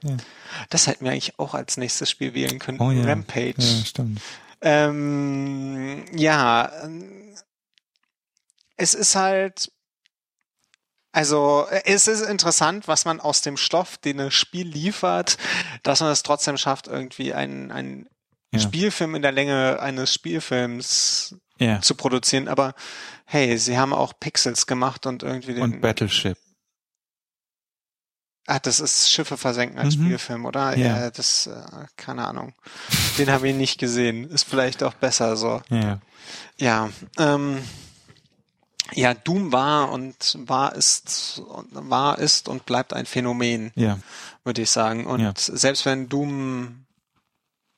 [0.70, 2.80] Das hätten wir eigentlich auch als nächstes Spiel wählen können.
[2.80, 2.90] Oh.
[2.90, 3.56] Rampage.
[3.58, 4.22] Ja, stimmt.
[4.62, 6.72] Ähm, ja,
[8.78, 9.72] es ist halt,
[11.16, 15.38] also es ist interessant, was man aus dem Stoff, den das Spiel liefert,
[15.84, 18.10] dass man es trotzdem schafft, irgendwie einen, einen
[18.54, 18.60] Ja.
[18.60, 21.80] Spielfilm in der Länge eines Spielfilms Ja.
[21.82, 22.48] zu produzieren.
[22.50, 22.74] Aber
[23.26, 25.64] hey, sie haben auch Pixels gemacht und irgendwie den.
[25.64, 26.38] Und Battleship.
[28.48, 30.06] ah, das ist Schiffe versenken als Mhm.
[30.06, 30.76] Spielfilm, oder?
[30.78, 31.10] Ja.
[31.12, 32.54] das, äh, keine Ahnung.
[33.18, 34.30] Den habe ich nicht gesehen.
[34.30, 35.62] Ist vielleicht auch besser so.
[35.70, 36.00] Ja.
[36.58, 37.62] Ja, ähm,
[38.94, 44.00] ja, Doom war und war ist, war ist und bleibt ein Phänomen, Ja.
[44.44, 45.06] würde ich sagen.
[45.06, 45.34] Und Ja.
[45.36, 46.86] selbst wenn Doom,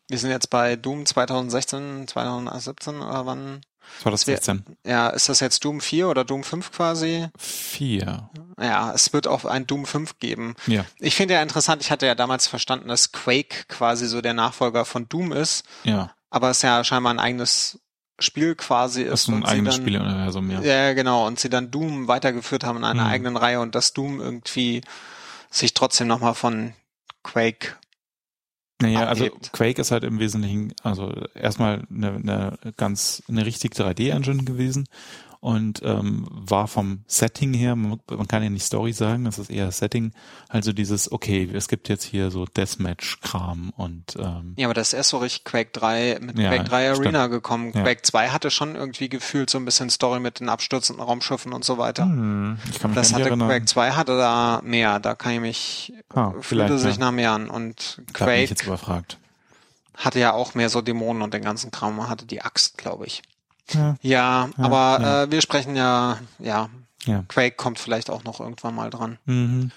[0.09, 3.61] wir sind jetzt bei Doom 2016, 2017 oder wann?
[4.01, 4.65] 2016.
[4.85, 7.27] Ja, ist das jetzt Doom 4 oder Doom 5 quasi?
[7.37, 8.29] Vier.
[8.59, 10.55] Ja, es wird auch ein Doom 5 geben.
[10.65, 10.83] Ja.
[10.99, 14.83] Ich finde ja interessant, ich hatte ja damals verstanden, dass Quake quasi so der Nachfolger
[14.83, 16.11] von Doom ist, Ja.
[16.29, 17.79] aber es ja scheinbar ein eigenes
[18.19, 19.21] Spiel quasi Das ist.
[19.23, 20.61] ist ein und sie eigenes dann, Spieleuniversum, ja.
[20.61, 21.27] Ja, genau.
[21.27, 23.09] Und sie dann Doom weitergeführt haben in einer Mhm.
[23.09, 24.81] eigenen Reihe und dass Doom irgendwie
[25.51, 26.73] sich trotzdem nochmal von
[27.23, 27.75] Quake.
[28.81, 29.53] Naja, also abhebt.
[29.53, 34.87] Quake ist halt im Wesentlichen, also erstmal eine, eine ganz, eine richtig 3D-Engine gewesen
[35.39, 39.49] und ähm, war vom Setting her, man, man kann ja nicht Story sagen, das ist
[39.49, 40.11] eher Setting,
[40.49, 44.93] also dieses, okay, es gibt jetzt hier so Deathmatch-Kram und ähm, Ja, aber das ist
[44.93, 47.05] erst so richtig Quake 3 mit Ja, Quake 3 stimmt.
[47.07, 47.71] Arena gekommen.
[47.75, 47.83] Ja.
[47.83, 51.63] Quake 2 hatte schon irgendwie gefühlt so ein bisschen Story mit den abstürzenden Raumschiffen und
[51.63, 52.03] so weiter.
[52.03, 53.47] hm, ich kann mich Das hatte erinnern.
[53.47, 56.99] Quake 2 hatte da mehr, da kann ich mich, Ah, fühlte sich ja.
[56.99, 57.49] nach mehr an.
[57.49, 59.17] Und bin ich Quake, jetzt überfragt.
[59.95, 61.95] hatte ja auch mehr so Dämonen und den ganzen Kram.
[61.97, 63.21] Man hatte die Axt, glaube ich.
[63.71, 63.95] Ja.
[64.01, 65.23] Ja, aber ja.
[65.23, 66.69] Äh, wir sprechen ja, ja,
[67.05, 67.23] Ja.
[67.27, 69.17] Quake kommt vielleicht auch noch irgendwann mal dran.
[69.25, 69.71] Mhm.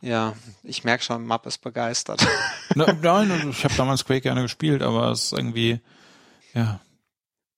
[0.00, 2.26] Ja, ich merke schon, Map ist begeistert.
[2.74, 5.80] Na, nein, also ich habe damals Quake gerne gespielt, aber es ist irgendwie,
[6.52, 6.80] ja,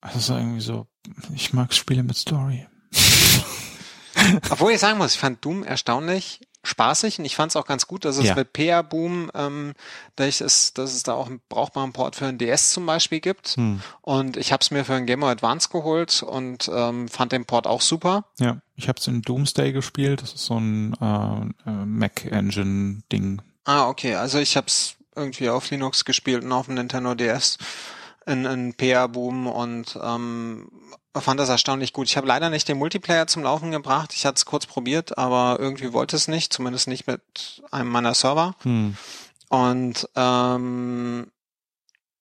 [0.01, 0.87] es ist irgendwie so,
[1.33, 2.65] ich mag Spiele mit Story.
[4.49, 7.87] Obwohl ich sagen muss, ich fand Doom erstaunlich spaßig und ich fand es auch ganz
[7.87, 8.35] gut, dass es Ja.
[8.35, 9.73] mit PA Boom, ähm,
[10.15, 13.49] dass es, dass es da auch einen brauchbaren Port für einen DS zum Beispiel gibt.
[13.55, 13.81] Hm.
[14.01, 17.45] Und ich habe es mir für einen Game Boy Advance geholt und ähm, fand den
[17.45, 18.25] Port auch super.
[18.39, 20.21] Ja, ich habe es in Doomsday gespielt.
[20.21, 23.41] Das ist so ein äh, äh, Mac-Engine-Ding.
[23.65, 24.15] Ah, okay.
[24.15, 27.57] Also ich habe es irgendwie auf Linux gespielt und auf dem Nintendo DS
[28.25, 30.69] in, in PA Boom und ähm,
[31.21, 32.07] fand das erstaunlich gut.
[32.07, 34.13] Ich habe leider nicht den Multiplayer zum Laufen gebracht.
[34.13, 38.13] Ich hatte es kurz probiert, aber irgendwie wollte es nicht, zumindest nicht mit einem meiner
[38.13, 38.55] Server.
[38.63, 38.95] Hm.
[39.49, 41.31] Und ähm,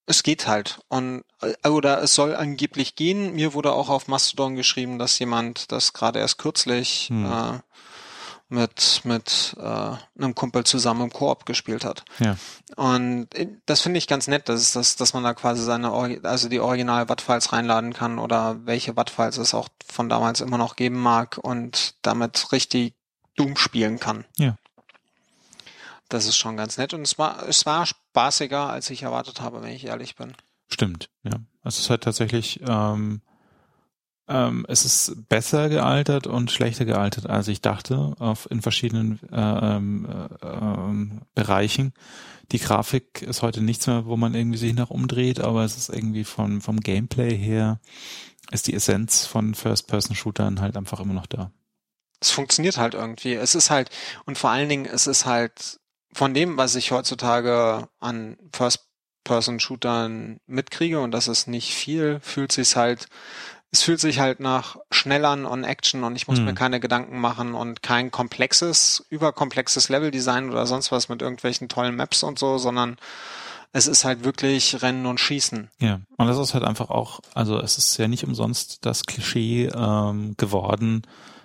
[0.06, 0.80] es geht halt.
[0.88, 3.34] Und äh, oder es soll angeblich gehen.
[3.34, 7.26] Mir wurde auch auf Mastodon geschrieben, dass jemand das gerade erst kürzlich Hm.
[7.26, 7.58] äh,
[8.48, 12.04] mit mit äh, einem Kumpel zusammen im Koop gespielt hat.
[12.20, 12.36] Ja.
[12.76, 15.92] Und äh, das finde ich ganz nett, dass, es das, dass man da quasi seine,
[16.22, 20.76] also die original Watt-Files reinladen kann oder welche Watt-Files es auch von damals immer noch
[20.76, 22.94] geben mag und damit richtig
[23.36, 24.24] Doom spielen kann.
[24.36, 24.56] Ja.
[26.08, 29.62] Das ist schon ganz nett und es war, es war spaßiger, als ich erwartet habe,
[29.62, 30.34] wenn ich ehrlich bin.
[30.68, 31.32] Stimmt, ja.
[31.64, 33.22] Es ist halt tatsächlich, ähm,
[34.28, 39.36] ähm, es ist besser gealtert und schlechter gealtert, als ich dachte, auf, in verschiedenen äh,
[39.76, 40.06] ähm,
[40.42, 41.92] äh, ähm, Bereichen.
[42.52, 45.88] Die Grafik ist heute nichts mehr, wo man irgendwie sich nach umdreht, aber es ist
[45.88, 47.80] irgendwie vom, vom Gameplay her,
[48.52, 51.50] ist die Essenz von First-Person-Shootern halt einfach immer noch da.
[52.20, 53.34] Es funktioniert halt irgendwie.
[53.34, 53.90] Es ist halt,
[54.24, 55.80] und vor allen Dingen, es ist halt
[56.12, 62.76] von dem, was ich heutzutage an First-Person-Shootern mitkriege, und das ist nicht viel, fühlt sich
[62.76, 63.08] halt,
[63.72, 66.44] es fühlt sich halt nach schnellern on Action und ich muss Hm.
[66.46, 71.96] mir keine Gedanken machen und kein komplexes, überkomplexes Leveldesign oder sonst was mit irgendwelchen tollen
[71.96, 72.96] Maps und so, sondern
[73.72, 75.68] es ist halt wirklich Rennen und Schießen.
[75.80, 79.66] Ja, und das ist halt einfach auch, also es ist ja nicht umsonst das Klischee
[79.66, 81.02] ähm, geworden,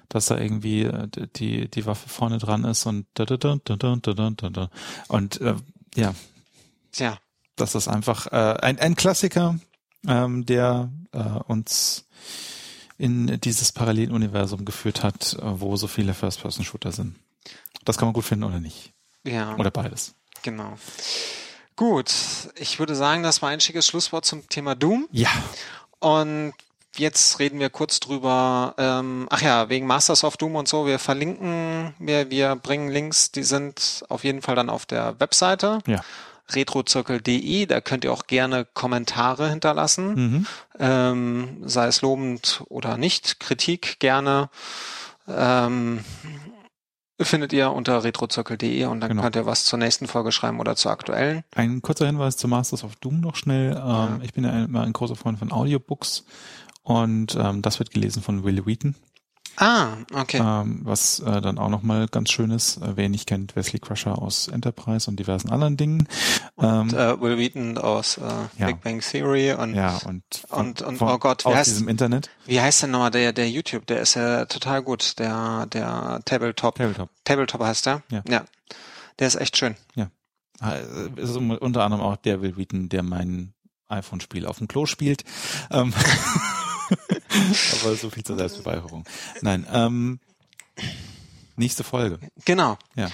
[0.08, 3.76] dass da irgendwie äh, die die Waffe vorne dran ist und da, da, da, da,
[3.76, 4.70] da, da, da, da.
[5.10, 5.56] und äh,
[5.96, 6.14] ja,
[6.94, 7.18] Tja,
[7.56, 9.58] das ist einfach äh, ein ein Klassiker,
[10.08, 12.06] ähm, der äh, uns
[12.98, 17.16] in dieses Paralleluniversum geführt hat, äh, wo so viele First-Person-Shooter sind.
[17.86, 18.94] Das kann man gut finden oder nicht.
[19.24, 19.56] ja.
[19.58, 20.14] Oder beides.
[20.44, 20.74] Genau.
[21.76, 22.12] Gut,
[22.56, 25.08] ich würde sagen, das war ein schickes Schlusswort zum Thema Doom.
[25.12, 25.30] Ja.
[26.00, 26.54] Und
[26.96, 28.76] jetzt reden wir kurz drüber.
[28.78, 30.86] Ähm, ach ja, wegen Masters of Doom und so.
[30.86, 35.80] Wir verlinken, wir, wir bringen Links, die sind auf jeden Fall dann auf der Webseite
[35.88, 36.04] Ja.
[36.56, 37.66] retrozirkel.de.
[37.66, 40.46] Da könnt ihr auch gerne Kommentare hinterlassen, Mhm.
[40.80, 43.40] ähm, sei es lobend oder nicht.
[43.40, 44.50] Kritik gerne.
[45.28, 46.04] Ähm,
[47.22, 49.22] findet ihr unter retrozirkel.de und dann Genau.
[49.22, 51.44] könnt ihr was zur nächsten Folge schreiben oder zur aktuellen.
[51.56, 53.74] Ein kurzer Hinweis zu Masters of Doom noch schnell.
[53.76, 54.08] Ja.
[54.08, 56.26] Ähm, ich bin ja immer ein großer Freund von Audiobooks
[56.82, 58.96] und ähm, das wird gelesen von Will Wheaton,
[59.64, 60.40] Ah, okay.
[60.44, 62.78] ähm, was äh, dann auch nochmal ganz schön ist.
[62.78, 66.08] Äh, wer ihn nicht kennt, Wesley Crusher aus Enterprise und diversen anderen Dingen.
[66.56, 68.22] Und Ähm, äh, Will Wheaton aus äh,
[68.58, 68.66] ja.
[68.68, 71.66] Big Bang Theory und ja, und, von, und- und- von, oh Gott, wie aus heißt-
[71.66, 72.30] diesem Internet.
[72.48, 73.86] wie heißt denn nochmal der, der YouTube?
[73.86, 75.20] Der ist ja total gut.
[75.20, 76.76] Der, der Tabletop.
[76.76, 77.10] Tabletop.
[77.24, 78.02] Tabletop heißt der?
[78.10, 78.24] Ja.
[78.28, 78.46] ja.
[79.20, 79.76] Der ist echt schön.
[80.64, 83.54] Ah, äh, Ist unter anderem auch der Will Wheaton, der mein
[83.90, 85.24] iPhone-Spiel auf dem Klo spielt.
[85.72, 85.92] Ähm,
[87.84, 89.06] Aber so viel zur Selbstbeweihräucherung.
[89.42, 90.20] Nein, ähm,
[91.56, 92.20] nächste Folge.
[92.46, 92.78] Genau.
[92.96, 93.10] Ja.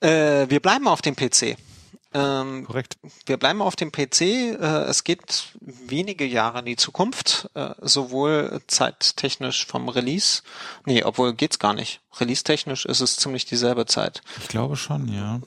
[0.00, 1.56] Äh, wir bleiben auf dem PC.
[2.14, 2.98] Ähm, Korrekt.
[3.24, 4.20] wir bleiben auf dem PC.
[4.20, 10.42] Äh, es geht wenige Jahre in die Zukunft, äh, sowohl zeittechnisch vom Release.
[10.84, 12.00] Nee, obwohl geht's gar nicht.
[12.20, 14.20] Release-technisch ist es ziemlich dieselbe Zeit.
[14.40, 15.40] Ich glaube schon, ja.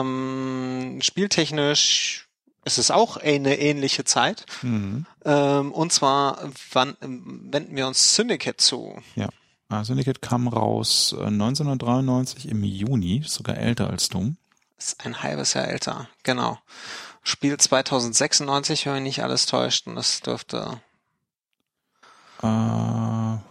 [0.00, 2.23] Ähm, spieltechnisch
[2.64, 4.46] ist es auch eine ähnliche Zeit.
[4.62, 5.06] Mhm.
[5.24, 9.00] Ähm, und zwar wann, wenden wir uns Syndicate zu.
[9.16, 9.28] Ja.
[9.68, 14.36] Ah, Syndicate kam raus äh, 1993 im Juni, sogar älter als Doom.
[14.78, 16.58] Ist ein halbes Jahr älter, genau.
[17.22, 19.86] Spiel 2096, wenn mich nicht alles täuscht.
[19.86, 20.80] Und das dürfte.
[22.42, 22.46] Äh,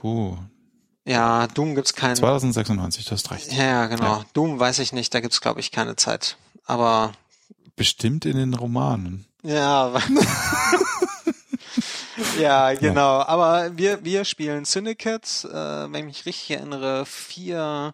[0.03, 0.37] uh,
[1.05, 2.15] Ja, Doom gibt's keinen.
[2.15, 3.51] 2096, das ist recht.
[3.51, 4.17] Ja, ja, genau.
[4.17, 4.25] Ja.
[4.33, 6.37] Doom weiß ich nicht, da gibt's glaube ich keine Zeit.
[6.65, 7.13] Aber
[7.75, 9.25] Bestimmt in den Romanen.
[9.43, 9.93] ja.
[12.39, 13.21] ja, genau.
[13.21, 17.93] Aber wir, wir spielen Syndicate, äh, wenn ich mich richtig erinnere, vier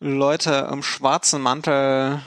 [0.00, 2.22] Leute im schwarzen Mantel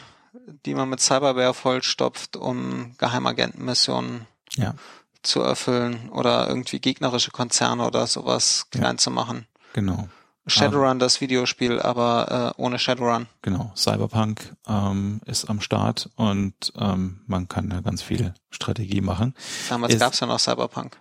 [0.65, 4.75] die man mit Cyberware vollstopft, um Geheimagentenmissionen Ja,
[5.23, 8.79] zu erfüllen oder irgendwie gegnerische Konzerne oder sowas Ja.
[8.81, 9.45] klein zu machen.
[9.73, 10.07] genau.
[10.47, 13.27] Shadowrun, das Videospiel, aber äh, ohne Shadowrun.
[13.41, 19.33] Genau, Cyberpunk ähm, ist am Start und ähm, man kann da ganz viel Strategie machen.
[19.69, 20.99] Damals Ist- gab's ja noch Cyberpunk.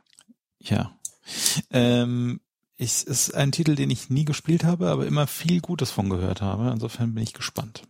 [0.61, 0.93] Ja.
[1.71, 2.41] Ähm,
[2.77, 6.43] ich, ist ein Titel, den ich nie gespielt habe, aber immer viel Gutes von gehört
[6.43, 6.71] habe.
[6.71, 7.83] Insofern bin ich gespannt.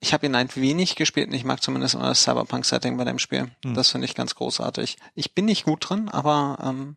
[0.00, 3.18] Ich habe ihn ein wenig gespielt und ich mag zumindest immer das Cyberpunk-Setting bei dem
[3.18, 3.50] Spiel.
[3.64, 3.74] Hm.
[3.74, 4.98] Das finde ich ganz großartig.
[5.14, 6.96] Ich bin nicht gut drin, aber ähm,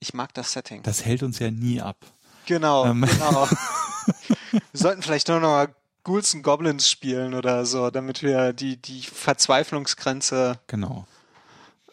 [0.00, 0.82] ich mag das Setting.
[0.82, 1.98] Das hält uns ja nie ab.
[2.46, 3.02] Genau, Ähm.
[3.02, 3.48] genau.
[4.52, 5.74] wir sollten vielleicht nur noch mal
[6.04, 11.06] Ghouls and Goblins spielen oder so, damit wir die, die Verzweiflungsgrenze Genau.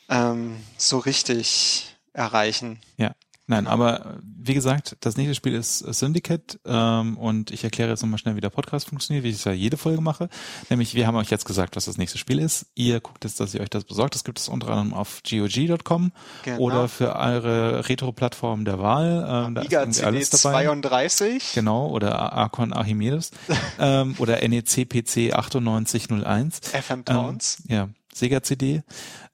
[0.10, 2.80] ähm, so richtig erreichen.
[2.98, 3.14] Ja.
[3.46, 7.90] Nein, aber äh, wie gesagt, das nächste Spiel ist äh, Syndicate ähm, und ich erkläre
[7.90, 10.30] jetzt nochmal schnell, wie der Podcast funktioniert, wie ich es ja jede Folge mache.
[10.70, 12.68] Nämlich, wir haben euch jetzt gesagt, was das nächste Spiel ist.
[12.76, 14.16] Ihr guckt jetzt, dass ihr euch das besorgt.
[14.16, 16.12] Das gibt es unter anderem auf GOG.com
[16.44, 16.58] Genau.
[16.60, 19.26] oder für eure Retro-Plattform der Wahl.
[19.48, 20.64] Ähm, da ist Amiga irgendwie CD alles dabei.
[20.64, 21.52] 32.
[21.54, 23.32] Genau, oder Archon Archimedes
[23.80, 26.62] ähm, oder NEC PC 9801.
[26.70, 27.58] FM Towns.
[27.68, 28.84] Ähm, ja, Sega CD.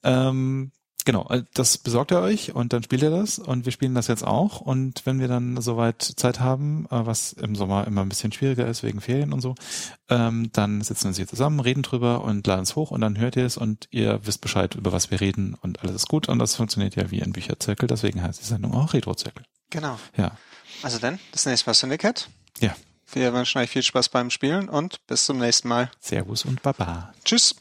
[0.04, 0.72] Ähm,
[1.12, 4.08] genau, äh, das besorgt ihr euch und dann spielt ihr das und wir spielen das
[4.08, 8.10] jetzt auch und wenn wir dann soweit Zeit haben, äh, was im Sommer immer ein
[8.10, 9.56] bisschen schwieriger ist wegen Ferien und so,
[10.10, 13.18] ähm, dann sitzen wir uns hier zusammen, reden drüber und laden es hoch und dann
[13.18, 16.30] hört ihr es und ihr wisst Bescheid, über was wir reden und alles ist gut
[16.30, 19.44] und das funktioniert ja wie ein Bücherzirkel, deswegen heißt die Sendung auch Retrozirkel.
[19.72, 19.98] Genau.
[20.16, 20.38] Ja,
[20.84, 22.30] Also dann, das nächste Mal Syndicate.
[22.60, 22.76] ja,
[23.14, 25.90] Wir wünschen euch viel Spaß beim Spielen und bis zum nächsten Mal.
[26.00, 27.14] Servus und Baba.
[27.26, 27.56] Tschüss.